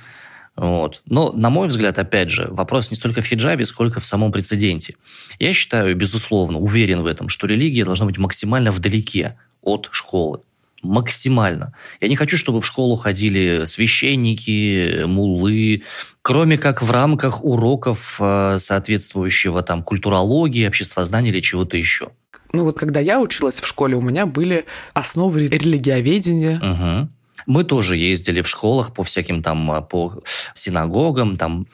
Вот. 0.57 1.03
Но, 1.05 1.33
на 1.33 1.51
мой 1.51 1.69
взгляд, 1.69 1.99
опять 1.99 2.31
же, 2.31 2.49
вопрос 2.51 2.91
не 2.91 2.97
столько 2.97 3.21
в 3.21 3.27
хиджабе, 3.27 3.67
сколько 3.67 4.01
в 4.01 4.07
самом 4.07 4.33
прецеденте. 4.33 4.97
Я 5.39 5.53
считаю, 5.53 5.95
безусловно, 5.95 6.59
уверен 6.59 7.03
в 7.03 7.07
этом, 7.07 7.29
что 7.29 7.47
религия 7.47 7.85
должна 7.85 8.07
быть 8.07 8.17
максимально 8.17 8.73
вдалеке 8.73 9.37
от 9.61 9.89
школы 9.91 10.41
максимально. 10.83 11.75
Я 12.01 12.09
не 12.09 12.17
хочу, 12.17 12.37
чтобы 12.37 12.61
в 12.61 12.67
школу 12.67 12.97
ходили 12.97 13.65
священники, 13.65 15.05
муллы, 15.05 15.83
кроме 16.23 16.59
как 16.59 16.83
в 16.83 16.91
рамках 16.91 17.45
уроков 17.45 18.19
э, 18.21 18.57
соответствующего 18.59 19.63
там 19.63 19.83
культурологии, 19.83 20.67
обществознания 20.67 21.31
или 21.31 21.41
чего-то 21.41 21.77
еще. 21.77 22.11
Ну 22.53 22.65
вот 22.65 22.79
когда 22.79 23.01
я 23.01 23.21
училась 23.21 23.61
в 23.61 23.67
школе, 23.67 23.97
у 23.97 24.01
меня 24.01 24.27
были 24.27 24.67
основы 24.95 25.49
религиоведения. 25.49 26.59
Угу. 26.59 27.09
Мы 27.47 27.65
тоже 27.65 27.97
ездили 27.97 28.41
в 28.41 28.49
школах 28.49 28.93
по 28.93 29.03
всяким 29.03 29.43
там, 29.43 29.71
э, 29.73 29.83
по 29.83 30.23
синагогам, 30.55 31.37
там. 31.37 31.67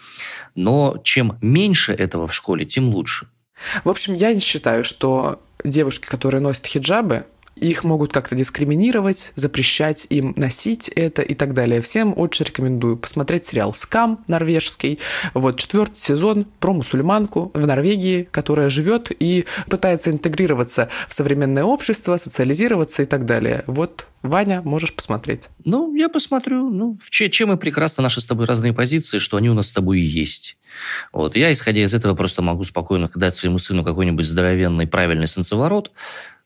но 0.54 0.98
чем 1.04 1.38
меньше 1.40 1.92
этого 1.92 2.26
в 2.26 2.34
школе, 2.34 2.64
тем 2.64 2.88
лучше. 2.90 3.28
В 3.84 3.88
общем, 3.88 4.14
я 4.14 4.34
не 4.34 4.40
считаю, 4.40 4.84
что 4.84 5.40
девушки, 5.64 6.06
которые 6.06 6.40
носят 6.40 6.66
хиджабы, 6.66 7.26
их 7.56 7.84
могут 7.84 8.12
как-то 8.12 8.34
дискриминировать, 8.34 9.32
запрещать 9.34 10.06
им 10.10 10.32
носить 10.36 10.88
это 10.88 11.22
и 11.22 11.34
так 11.34 11.54
далее. 11.54 11.82
Всем 11.82 12.14
очень 12.16 12.46
рекомендую 12.46 12.96
посмотреть 12.96 13.46
сериал 13.46 13.74
«Скам» 13.74 14.24
норвежский. 14.26 14.98
Вот 15.34 15.58
четвертый 15.58 15.98
сезон 15.98 16.46
про 16.60 16.72
мусульманку 16.72 17.50
в 17.54 17.66
Норвегии, 17.66 18.28
которая 18.30 18.68
живет 18.68 19.10
и 19.16 19.44
пытается 19.68 20.10
интегрироваться 20.10 20.88
в 21.08 21.14
современное 21.14 21.64
общество, 21.64 22.16
социализироваться 22.16 23.02
и 23.02 23.06
так 23.06 23.26
далее. 23.26 23.64
Вот 23.66 24.06
Ваня, 24.22 24.62
можешь 24.62 24.94
посмотреть. 24.94 25.48
Ну, 25.64 25.94
я 25.96 26.08
посмотрю. 26.08 26.70
Ну, 26.70 26.98
чем 27.10 27.52
и 27.52 27.56
прекрасно 27.56 28.04
наши 28.04 28.20
с 28.20 28.26
тобой 28.26 28.46
разные 28.46 28.72
позиции, 28.72 29.18
что 29.18 29.36
они 29.36 29.50
у 29.50 29.54
нас 29.54 29.68
с 29.68 29.72
тобой 29.72 30.00
и 30.00 30.04
есть. 30.04 30.58
Вот. 31.12 31.36
Я, 31.36 31.52
исходя 31.52 31.82
из 31.82 31.92
этого, 31.92 32.14
просто 32.14 32.40
могу 32.40 32.64
спокойно 32.64 33.10
дать 33.14 33.34
своему 33.34 33.58
сыну 33.58 33.84
какой-нибудь 33.84 34.24
здоровенный 34.24 34.86
правильный 34.86 35.26
солнцеворот, 35.26 35.90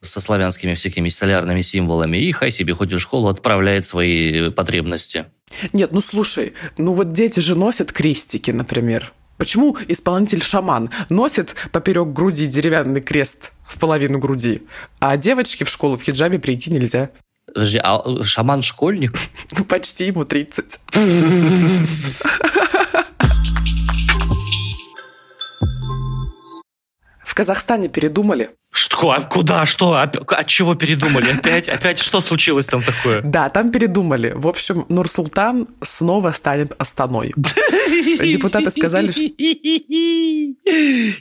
со 0.06 0.20
славянскими 0.20 0.74
всякими 0.74 1.08
солярными 1.08 1.60
символами, 1.60 2.16
и 2.16 2.32
хай 2.32 2.50
себе 2.50 2.74
хоть 2.74 2.92
в 2.92 2.98
школу 2.98 3.28
отправляет 3.28 3.84
свои 3.84 4.50
потребности. 4.50 5.26
Нет, 5.72 5.92
ну 5.92 6.00
слушай, 6.00 6.54
ну 6.76 6.92
вот 6.92 7.12
дети 7.12 7.40
же 7.40 7.54
носят 7.54 7.92
крестики, 7.92 8.50
например. 8.50 9.12
Почему 9.36 9.76
исполнитель 9.88 10.42
шаман 10.42 10.90
носит 11.10 11.54
поперек 11.70 12.08
груди 12.08 12.46
деревянный 12.46 13.02
крест 13.02 13.52
в 13.68 13.78
половину 13.78 14.18
груди, 14.18 14.62
а 14.98 15.16
девочке 15.16 15.64
в 15.64 15.68
школу 15.68 15.96
в 15.96 16.02
хиджабе 16.02 16.38
прийти 16.38 16.72
нельзя? 16.72 17.10
Подожди, 17.46 17.80
а 17.82 18.02
шаман 18.24 18.62
школьник? 18.62 19.12
Ну, 19.56 19.64
почти 19.64 20.06
ему 20.06 20.24
30. 20.24 20.80
В 27.24 27.34
Казахстане 27.34 27.88
передумали. 27.88 28.50
Что? 28.76 29.10
А 29.12 29.22
куда? 29.22 29.64
Что? 29.64 29.94
От 29.94 30.46
чего 30.46 30.74
передумали? 30.74 31.32
Опять? 31.32 31.66
Опять 31.66 31.98
что 31.98 32.20
случилось 32.20 32.66
там 32.66 32.82
такое? 32.82 33.22
Да, 33.22 33.48
там 33.48 33.70
передумали. 33.70 34.34
В 34.36 34.46
общем, 34.46 34.84
Нур-Султан 34.90 35.66
снова 35.82 36.32
станет 36.32 36.72
Астаной. 36.76 37.32
Депутаты 37.36 38.70
сказали, 38.70 39.10
что... 39.12 39.22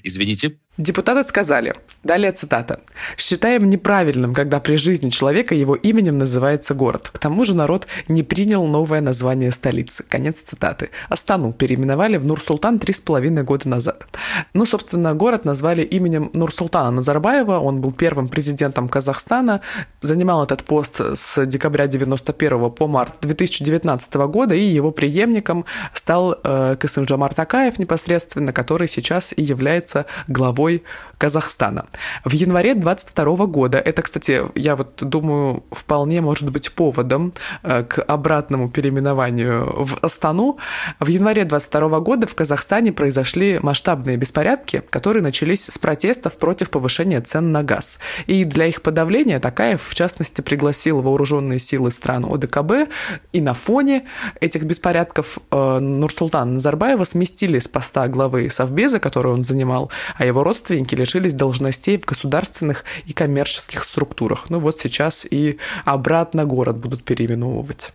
Извините. 0.04 0.58
Депутаты 0.78 1.24
сказали, 1.24 1.76
далее 2.04 2.34
цитата, 2.34 2.82
«Считаем 3.18 3.70
неправильным, 3.70 4.34
когда 4.34 4.60
при 4.60 4.76
жизни 4.76 5.10
человека 5.10 5.56
его 5.56 5.74
именем 5.74 6.18
называется 6.18 6.74
город. 6.74 7.10
К 7.14 7.18
тому 7.18 7.46
же 7.46 7.56
народ 7.56 7.88
не 8.10 8.24
принял 8.24 8.68
новое 8.68 9.00
название 9.00 9.52
столицы». 9.52 10.04
Конец 10.04 10.42
цитаты. 10.42 10.90
Астану 11.08 11.54
переименовали 11.54 12.18
в 12.18 12.26
Нур-Султан 12.26 12.80
три 12.80 12.94
с 12.94 13.00
половиной 13.00 13.44
года 13.44 13.70
назад. 13.70 14.06
Ну, 14.54 14.66
собственно, 14.66 15.14
город 15.14 15.46
назвали 15.46 15.82
именем 15.82 16.30
Нур-Султана 16.34 16.92
Назарбаева. 16.92 17.45
Он 17.54 17.82
был 17.82 17.92
первым 17.92 18.28
президентом 18.28 18.88
Казахстана, 18.88 19.62
занимал 20.02 20.44
этот 20.44 20.64
пост 20.64 21.00
с 21.00 21.46
декабря 21.46 21.88
91 21.88 22.72
по 22.72 22.88
март 22.88 23.16
2019 23.22 24.14
года, 24.16 24.54
и 24.56 24.64
его 24.64 24.92
преемником 24.92 25.66
стал 25.94 26.38
э, 26.44 26.76
Касым-Джамар 26.80 27.34
Такаев 27.34 27.80
непосредственно, 27.80 28.54
который 28.54 28.88
сейчас 28.88 29.34
и 29.36 29.42
является 29.42 30.06
главой 30.28 30.84
Казахстана. 31.18 31.86
В 32.24 32.32
январе 32.32 32.76
22 32.76 33.46
года, 33.46 33.78
это, 33.78 34.02
кстати, 34.02 34.44
я 34.56 34.76
вот 34.76 34.96
думаю, 35.02 35.64
вполне 35.72 36.22
может 36.22 36.50
быть 36.52 36.72
поводом 36.72 37.34
э, 37.64 37.84
к 37.84 38.02
обратному 38.02 38.70
переименованию 38.70 39.86
в 39.86 39.98
Астану, 40.02 40.58
в 41.00 41.08
январе 41.08 41.46
22 41.46 42.00
года 42.00 42.28
в 42.28 42.36
Казахстане 42.36 42.92
произошли 42.92 43.60
масштабные 43.60 44.18
беспорядки, 44.18 44.84
которые 44.90 45.24
начались 45.24 45.66
с 45.66 45.78
протестов 45.78 46.38
против 46.38 46.70
повышения 46.70 47.22
цен 47.22 47.52
на 47.52 47.64
газ. 47.64 48.00
И 48.28 48.44
для 48.44 48.68
их 48.68 48.82
подавления 48.82 49.40
Такаев, 49.40 49.84
в 49.84 49.94
частности, 49.94 50.42
пригласил 50.42 51.02
вооруженные 51.02 51.60
силы 51.60 51.92
стран 51.92 52.26
ОДКБ, 52.26 52.90
и 53.32 53.42
на 53.42 53.54
фоне 53.54 54.06
этих 54.42 54.64
беспорядков 54.64 55.38
э, 55.52 55.80
Нурсултана 55.80 56.54
Назарбаева 56.54 57.04
сместили 57.04 57.60
с 57.60 57.68
поста 57.68 58.08
главы 58.08 58.50
Совбеза, 58.50 59.00
который 59.00 59.34
он 59.34 59.44
занимал, 59.44 59.92
а 60.18 60.26
его 60.26 60.44
родственники 60.44 60.96
лишились 61.06 61.36
должностей 61.36 61.98
в 62.00 62.06
государственных 62.06 62.84
и 63.06 63.14
коммерческих 63.14 63.84
структурах. 63.84 64.50
Ну 64.50 64.60
вот 64.60 64.80
сейчас 64.80 65.26
и 65.30 65.58
обратно 65.86 66.46
город 66.46 66.78
будут 66.78 67.04
переименовывать. 67.04 67.94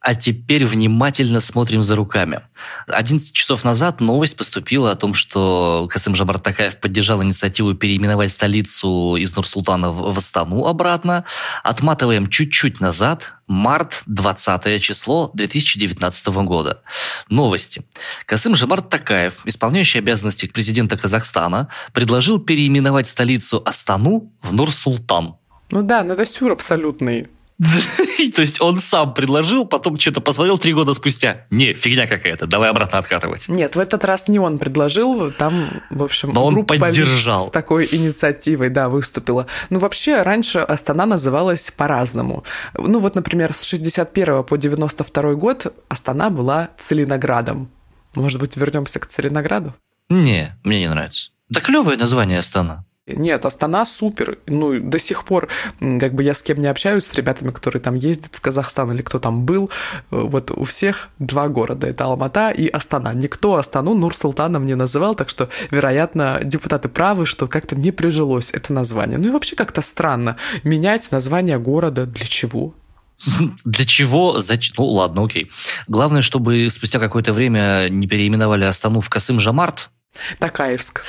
А 0.00 0.14
теперь 0.14 0.64
внимательно 0.64 1.40
смотрим 1.40 1.82
за 1.82 1.96
руками. 1.96 2.42
11 2.86 3.32
часов 3.32 3.64
назад 3.64 4.00
новость 4.00 4.36
поступила 4.36 4.92
о 4.92 4.96
том, 4.96 5.12
что 5.12 5.88
Касым 5.90 6.14
Жабар 6.14 6.38
Такаев 6.38 6.78
поддержал 6.78 7.22
инициативу 7.22 7.74
переименовать 7.74 8.30
столицу 8.30 9.16
из 9.16 9.34
Нур-Султана 9.34 9.90
в 9.90 10.16
Астану 10.16 10.66
обратно. 10.66 11.24
Отматываем 11.64 12.28
чуть-чуть 12.28 12.80
назад, 12.80 13.34
март 13.48 14.02
20 14.06 14.80
число 14.80 15.32
2019 15.34 16.26
года. 16.44 16.82
Новости. 17.28 17.82
Касым 18.24 18.54
Жабар 18.54 18.82
Такаев, 18.82 19.40
исполняющий 19.46 19.98
обязанности 19.98 20.46
президента 20.46 20.96
Казахстана, 20.96 21.70
предложил 21.92 22.38
переименовать 22.38 23.08
столицу 23.08 23.62
Астану 23.64 24.32
в 24.42 24.52
Нур-Султан. 24.52 25.38
Ну 25.72 25.82
да, 25.82 26.04
ну 26.04 26.12
это 26.12 26.24
сюр 26.24 26.52
абсолютный. 26.52 27.28
То 28.34 28.42
есть 28.42 28.60
он 28.60 28.78
сам 28.80 29.14
предложил, 29.14 29.64
потом 29.66 29.98
что-то 29.98 30.20
посмотрел 30.20 30.58
три 30.58 30.72
года 30.72 30.94
спустя. 30.94 31.46
Не, 31.50 31.72
фигня 31.72 32.06
какая-то, 32.06 32.46
давай 32.46 32.70
обратно 32.70 32.98
откатывать. 32.98 33.48
Нет, 33.48 33.74
в 33.74 33.80
этот 33.80 34.04
раз 34.04 34.28
не 34.28 34.38
он 34.38 34.58
предложил, 34.58 35.32
там, 35.32 35.68
в 35.90 36.02
общем, 36.02 36.30
Но 36.32 36.46
он 36.46 36.64
поддержал. 36.64 37.40
с 37.48 37.50
такой 37.50 37.88
инициативой, 37.90 38.70
да, 38.70 38.88
выступила. 38.88 39.46
Ну, 39.70 39.80
вообще, 39.80 40.22
раньше 40.22 40.60
Астана 40.60 41.04
называлась 41.06 41.70
по-разному. 41.70 42.44
Ну, 42.74 43.00
вот, 43.00 43.16
например, 43.16 43.52
с 43.52 43.64
61 43.64 44.44
по 44.44 44.56
92 44.56 45.34
год 45.34 45.74
Астана 45.88 46.30
была 46.30 46.70
Целиноградом. 46.78 47.70
Может 48.14 48.40
быть, 48.40 48.56
вернемся 48.56 49.00
к 49.00 49.06
Целинограду? 49.06 49.74
Не, 50.08 50.56
мне 50.62 50.80
не 50.80 50.88
нравится. 50.88 51.30
Да 51.48 51.60
клевое 51.60 51.96
название 51.96 52.38
Астана. 52.38 52.84
Нет, 53.16 53.44
Астана 53.44 53.86
супер. 53.86 54.38
Ну, 54.46 54.80
до 54.80 54.98
сих 54.98 55.24
пор, 55.24 55.48
как 55.80 56.14
бы 56.14 56.22
я 56.22 56.34
с 56.34 56.42
кем 56.42 56.58
не 56.58 56.66
общаюсь, 56.66 57.04
с 57.04 57.14
ребятами, 57.14 57.50
которые 57.50 57.80
там 57.80 57.94
ездят 57.94 58.34
в 58.34 58.40
Казахстан 58.40 58.92
или 58.92 59.02
кто 59.02 59.18
там 59.18 59.44
был, 59.44 59.70
э, 60.10 60.16
вот 60.16 60.50
у 60.50 60.64
всех 60.64 61.08
два 61.18 61.48
города. 61.48 61.86
Это 61.86 62.04
Алмата 62.04 62.50
и 62.50 62.68
Астана. 62.68 63.14
Никто 63.14 63.56
Астану 63.56 63.94
Нур-Султаном 63.94 64.64
не 64.64 64.74
называл, 64.74 65.14
так 65.14 65.28
что, 65.28 65.48
вероятно, 65.70 66.40
депутаты 66.42 66.88
правы, 66.88 67.26
что 67.26 67.46
как-то 67.46 67.76
не 67.76 67.92
прижилось 67.92 68.50
это 68.52 68.72
название. 68.72 69.18
Ну 69.18 69.28
и 69.28 69.30
вообще 69.30 69.56
как-то 69.56 69.82
странно 69.82 70.36
менять 70.64 71.10
название 71.10 71.58
города 71.58 72.06
для 72.06 72.26
чего? 72.26 72.74
Для 73.64 73.84
чего? 73.84 74.38
Зачем? 74.38 74.76
Ну, 74.78 74.84
ладно, 74.84 75.24
окей. 75.24 75.50
Главное, 75.88 76.22
чтобы 76.22 76.70
спустя 76.70 76.98
какое-то 76.98 77.32
время 77.32 77.88
не 77.88 78.06
переименовали 78.06 78.64
Астану 78.64 79.00
в 79.00 79.10
Касым-Жамарт. 79.10 79.90
Такаевск. 80.38 81.02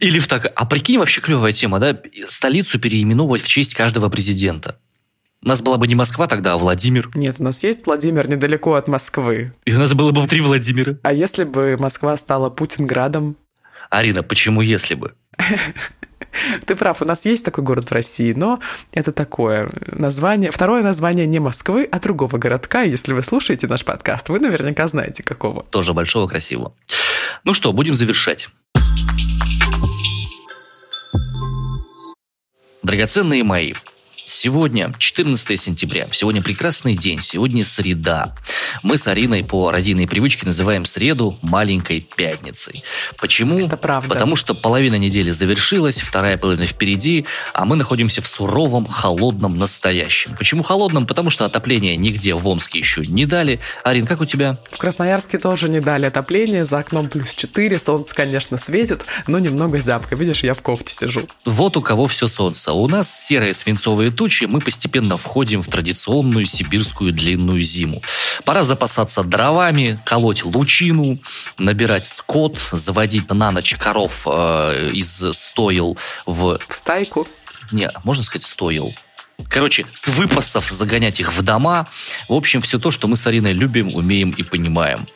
Или 0.00 0.18
в 0.18 0.26
так. 0.26 0.50
А 0.56 0.66
прикинь, 0.66 0.98
вообще 0.98 1.20
клевая 1.20 1.52
тема, 1.52 1.78
да? 1.78 1.98
Столицу 2.28 2.80
переименовывать 2.80 3.42
в 3.42 3.48
честь 3.48 3.74
каждого 3.74 4.08
президента. 4.08 4.78
У 5.42 5.48
нас 5.48 5.62
была 5.62 5.76
бы 5.76 5.86
не 5.86 5.94
Москва 5.94 6.26
тогда, 6.26 6.54
а 6.54 6.58
Владимир. 6.58 7.10
Нет, 7.14 7.36
у 7.38 7.42
нас 7.42 7.62
есть 7.62 7.86
Владимир 7.86 8.28
недалеко 8.28 8.74
от 8.74 8.88
Москвы. 8.88 9.52
И 9.64 9.72
у 9.72 9.78
нас 9.78 9.94
было 9.94 10.10
бы 10.10 10.26
три 10.26 10.40
Владимира. 10.40 10.98
А 11.02 11.12
если 11.12 11.44
бы 11.44 11.76
Москва 11.78 12.16
стала 12.16 12.50
Путинградом? 12.50 13.36
Арина, 13.88 14.22
почему 14.22 14.60
если 14.60 14.94
бы? 14.94 15.14
Ты 16.66 16.76
прав, 16.76 17.02
у 17.02 17.04
нас 17.04 17.24
есть 17.24 17.44
такой 17.44 17.64
город 17.64 17.90
в 17.90 17.92
России, 17.92 18.32
но 18.32 18.60
это 18.92 19.12
такое 19.12 19.70
название, 19.86 20.50
второе 20.50 20.82
название 20.82 21.26
не 21.26 21.40
Москвы, 21.40 21.88
а 21.90 21.98
другого 21.98 22.38
городка. 22.38 22.82
Если 22.82 23.12
вы 23.12 23.22
слушаете 23.22 23.66
наш 23.66 23.84
подкаст, 23.84 24.28
вы 24.28 24.40
наверняка 24.40 24.86
знаете 24.88 25.22
какого. 25.22 25.64
Тоже 25.64 25.92
большого, 25.92 26.28
красивого. 26.28 26.74
Ну 27.44 27.54
что, 27.54 27.72
будем 27.72 27.94
завершать. 27.94 28.48
Драгоценные 32.82 33.44
мои, 33.44 33.74
Сегодня 34.30 34.94
14 34.96 35.60
сентября. 35.60 36.06
Сегодня 36.12 36.40
прекрасный 36.40 36.94
день. 36.94 37.20
Сегодня 37.20 37.64
среда. 37.64 38.32
Мы 38.84 38.96
с 38.96 39.08
Ариной 39.08 39.42
по 39.42 39.72
родийной 39.72 40.06
привычке 40.06 40.46
называем 40.46 40.84
среду 40.84 41.36
маленькой 41.42 42.00
пятницей. 42.00 42.84
Почему? 43.18 43.66
Это 43.66 43.76
правда. 43.76 44.08
Потому 44.08 44.36
что 44.36 44.54
половина 44.54 44.94
недели 44.94 45.32
завершилась, 45.32 46.00
вторая 46.00 46.36
половина 46.36 46.64
впереди, 46.66 47.26
а 47.52 47.64
мы 47.64 47.74
находимся 47.74 48.22
в 48.22 48.28
суровом, 48.28 48.86
холодном 48.86 49.58
настоящем. 49.58 50.36
Почему 50.36 50.62
холодном? 50.62 51.08
Потому 51.08 51.30
что 51.30 51.44
отопление 51.44 51.96
нигде 51.96 52.34
в 52.34 52.46
Омске 52.46 52.78
еще 52.78 53.04
не 53.04 53.26
дали. 53.26 53.58
Арин, 53.82 54.06
как 54.06 54.20
у 54.20 54.26
тебя? 54.26 54.58
В 54.70 54.78
Красноярске 54.78 55.38
тоже 55.38 55.68
не 55.68 55.80
дали 55.80 56.06
отопление. 56.06 56.64
За 56.64 56.78
окном 56.78 57.08
плюс 57.08 57.34
4. 57.34 57.80
Солнце, 57.80 58.14
конечно, 58.14 58.58
светит, 58.58 59.04
но 59.26 59.40
немного 59.40 59.80
зябко. 59.80 60.14
Видишь, 60.14 60.44
я 60.44 60.54
в 60.54 60.62
кофте 60.62 60.94
сижу. 60.94 61.28
Вот 61.44 61.76
у 61.76 61.82
кого 61.82 62.06
все 62.06 62.28
солнце. 62.28 62.72
У 62.72 62.86
нас 62.86 63.26
серые 63.26 63.54
свинцовые 63.54 64.12
тучи, 64.20 64.44
мы 64.44 64.60
постепенно 64.60 65.16
входим 65.16 65.62
в 65.62 65.68
традиционную 65.68 66.44
сибирскую 66.44 67.10
длинную 67.10 67.62
зиму. 67.62 68.02
Пора 68.44 68.64
запасаться 68.64 69.22
дровами, 69.22 69.98
колоть 70.04 70.44
лучину, 70.44 71.16
набирать 71.56 72.04
скот, 72.04 72.58
заводить 72.70 73.32
на 73.32 73.50
ночь 73.50 73.74
коров 73.76 74.26
э, 74.26 74.90
из 74.92 75.24
стоил 75.32 75.96
в... 76.26 76.58
В 76.68 76.74
стайку? 76.74 77.26
Не, 77.72 77.90
можно 78.04 78.22
сказать 78.22 78.44
стоил. 78.44 78.92
Короче, 79.48 79.86
с 79.92 80.08
выпасов 80.08 80.70
загонять 80.70 81.20
их 81.20 81.32
в 81.32 81.42
дома. 81.42 81.88
В 82.28 82.34
общем, 82.34 82.60
все 82.62 82.78
то, 82.78 82.90
что 82.90 83.08
мы 83.08 83.16
с 83.16 83.26
Ариной 83.26 83.52
любим, 83.52 83.94
умеем 83.94 84.30
и 84.30 84.42
понимаем. 84.42 85.06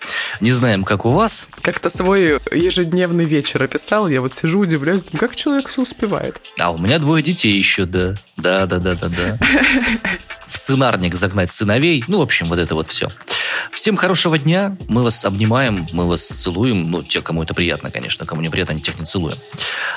Не 0.41 0.53
знаем, 0.53 0.85
как 0.85 1.05
у 1.05 1.11
вас. 1.11 1.49
Как-то 1.61 1.91
свой 1.91 2.41
ежедневный 2.51 3.25
вечер 3.25 3.63
описал. 3.63 4.09
Я 4.09 4.21
вот 4.21 4.35
сижу, 4.35 4.61
удивляюсь, 4.61 5.03
думаю, 5.03 5.21
как 5.21 5.37
человек 5.37 5.69
все 5.69 5.83
успевает. 5.83 6.41
А 6.59 6.71
у 6.71 6.79
меня 6.79 6.99
двое 6.99 7.23
детей 7.23 7.57
еще, 7.57 7.85
да. 7.85 8.17
Да, 8.37 8.67
да, 8.67 8.79
да, 8.79 8.95
да, 8.95 9.09
да. 9.09 9.39
В 10.55 10.57
сценарник 10.57 11.17
загнать 11.17 11.51
сыновей. 11.51 12.05
Ну, 12.07 12.19
в 12.19 12.23
общем, 12.23 12.49
вот 12.49 12.61
это 12.61 12.77
вот 12.77 12.89
все. 12.89 13.11
Всем 13.73 13.97
хорошего 13.97 14.39
дня. 14.39 14.77
Мы 14.87 15.03
вас 15.03 15.25
обнимаем, 15.25 15.89
мы 15.91 16.07
вас 16.07 16.29
целуем. 16.29 16.89
Ну, 16.89 17.03
те, 17.03 17.23
кому 17.23 17.43
это 17.43 17.55
приятно, 17.55 17.91
конечно. 17.91 18.25
Кому 18.25 18.41
не 18.41 18.49
приятно, 18.51 18.81
тех 18.81 18.97
не 18.97 19.05
целуем. 19.05 19.37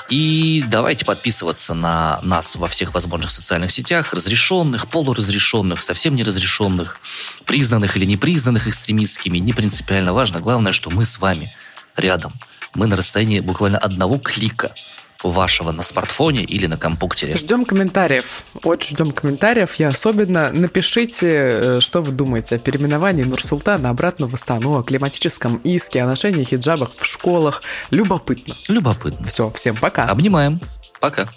И 0.10 0.64
давайте 0.68 1.06
подписываться 1.06 1.76
на 1.76 2.20
нас 2.24 2.56
во 2.56 2.68
всех 2.68 2.96
возможных 2.96 3.30
социальных 3.30 3.70
сетях, 3.70 4.16
разрешенных, 4.16 4.88
полуразрешенных, 4.88 5.84
совсем 5.84 6.16
неразрешенных, 6.16 7.00
признанных 7.46 7.96
или 7.96 8.06
непризнанных 8.06 8.68
экстремистскими. 8.68 9.38
Не 9.38 9.54
принципиально 9.54 10.12
важно. 10.12 10.40
Главное, 10.40 10.72
что 10.72 10.90
мы 10.90 11.06
с 11.06 11.20
вами 11.20 11.54
рядом. 11.96 12.34
Мы 12.74 12.88
на 12.88 12.96
расстоянии 12.96 13.42
буквально 13.42 13.78
одного 13.78 14.18
клика 14.18 14.74
вашего 15.24 15.72
на 15.72 15.84
смартфоне 15.84 16.44
или 16.44 16.68
на 16.68 16.78
компьютере. 16.78 17.36
Ждем 17.36 17.66
комментариев. 17.66 18.44
Очень 18.64 18.96
ждем 18.96 19.12
комментариев. 19.12 19.76
Я 19.76 19.90
особенно 19.90 20.52
напишите, 20.52 21.28
э, 21.28 21.80
что 21.80 22.02
вы 22.02 22.12
думаете 22.12 22.56
о 22.56 22.60
переименовании 22.60 23.24
Нурсултана 23.24 23.90
обратно 23.90 24.28
в 24.28 24.34
Астану, 24.34 24.78
о 24.78 24.84
климатическом 24.84 25.58
иске, 25.58 26.04
о 26.04 26.08
ношении 26.08 26.44
хиджабах 26.44 26.92
в 26.98 27.06
школах. 27.06 27.62
Любопытно. 27.92 28.56
Любопытно. 28.68 29.28
Все, 29.28 29.52
всем 29.52 29.76
пока. 29.76 30.06
Обнимаем. 30.06 30.60
Пока. 31.00 31.28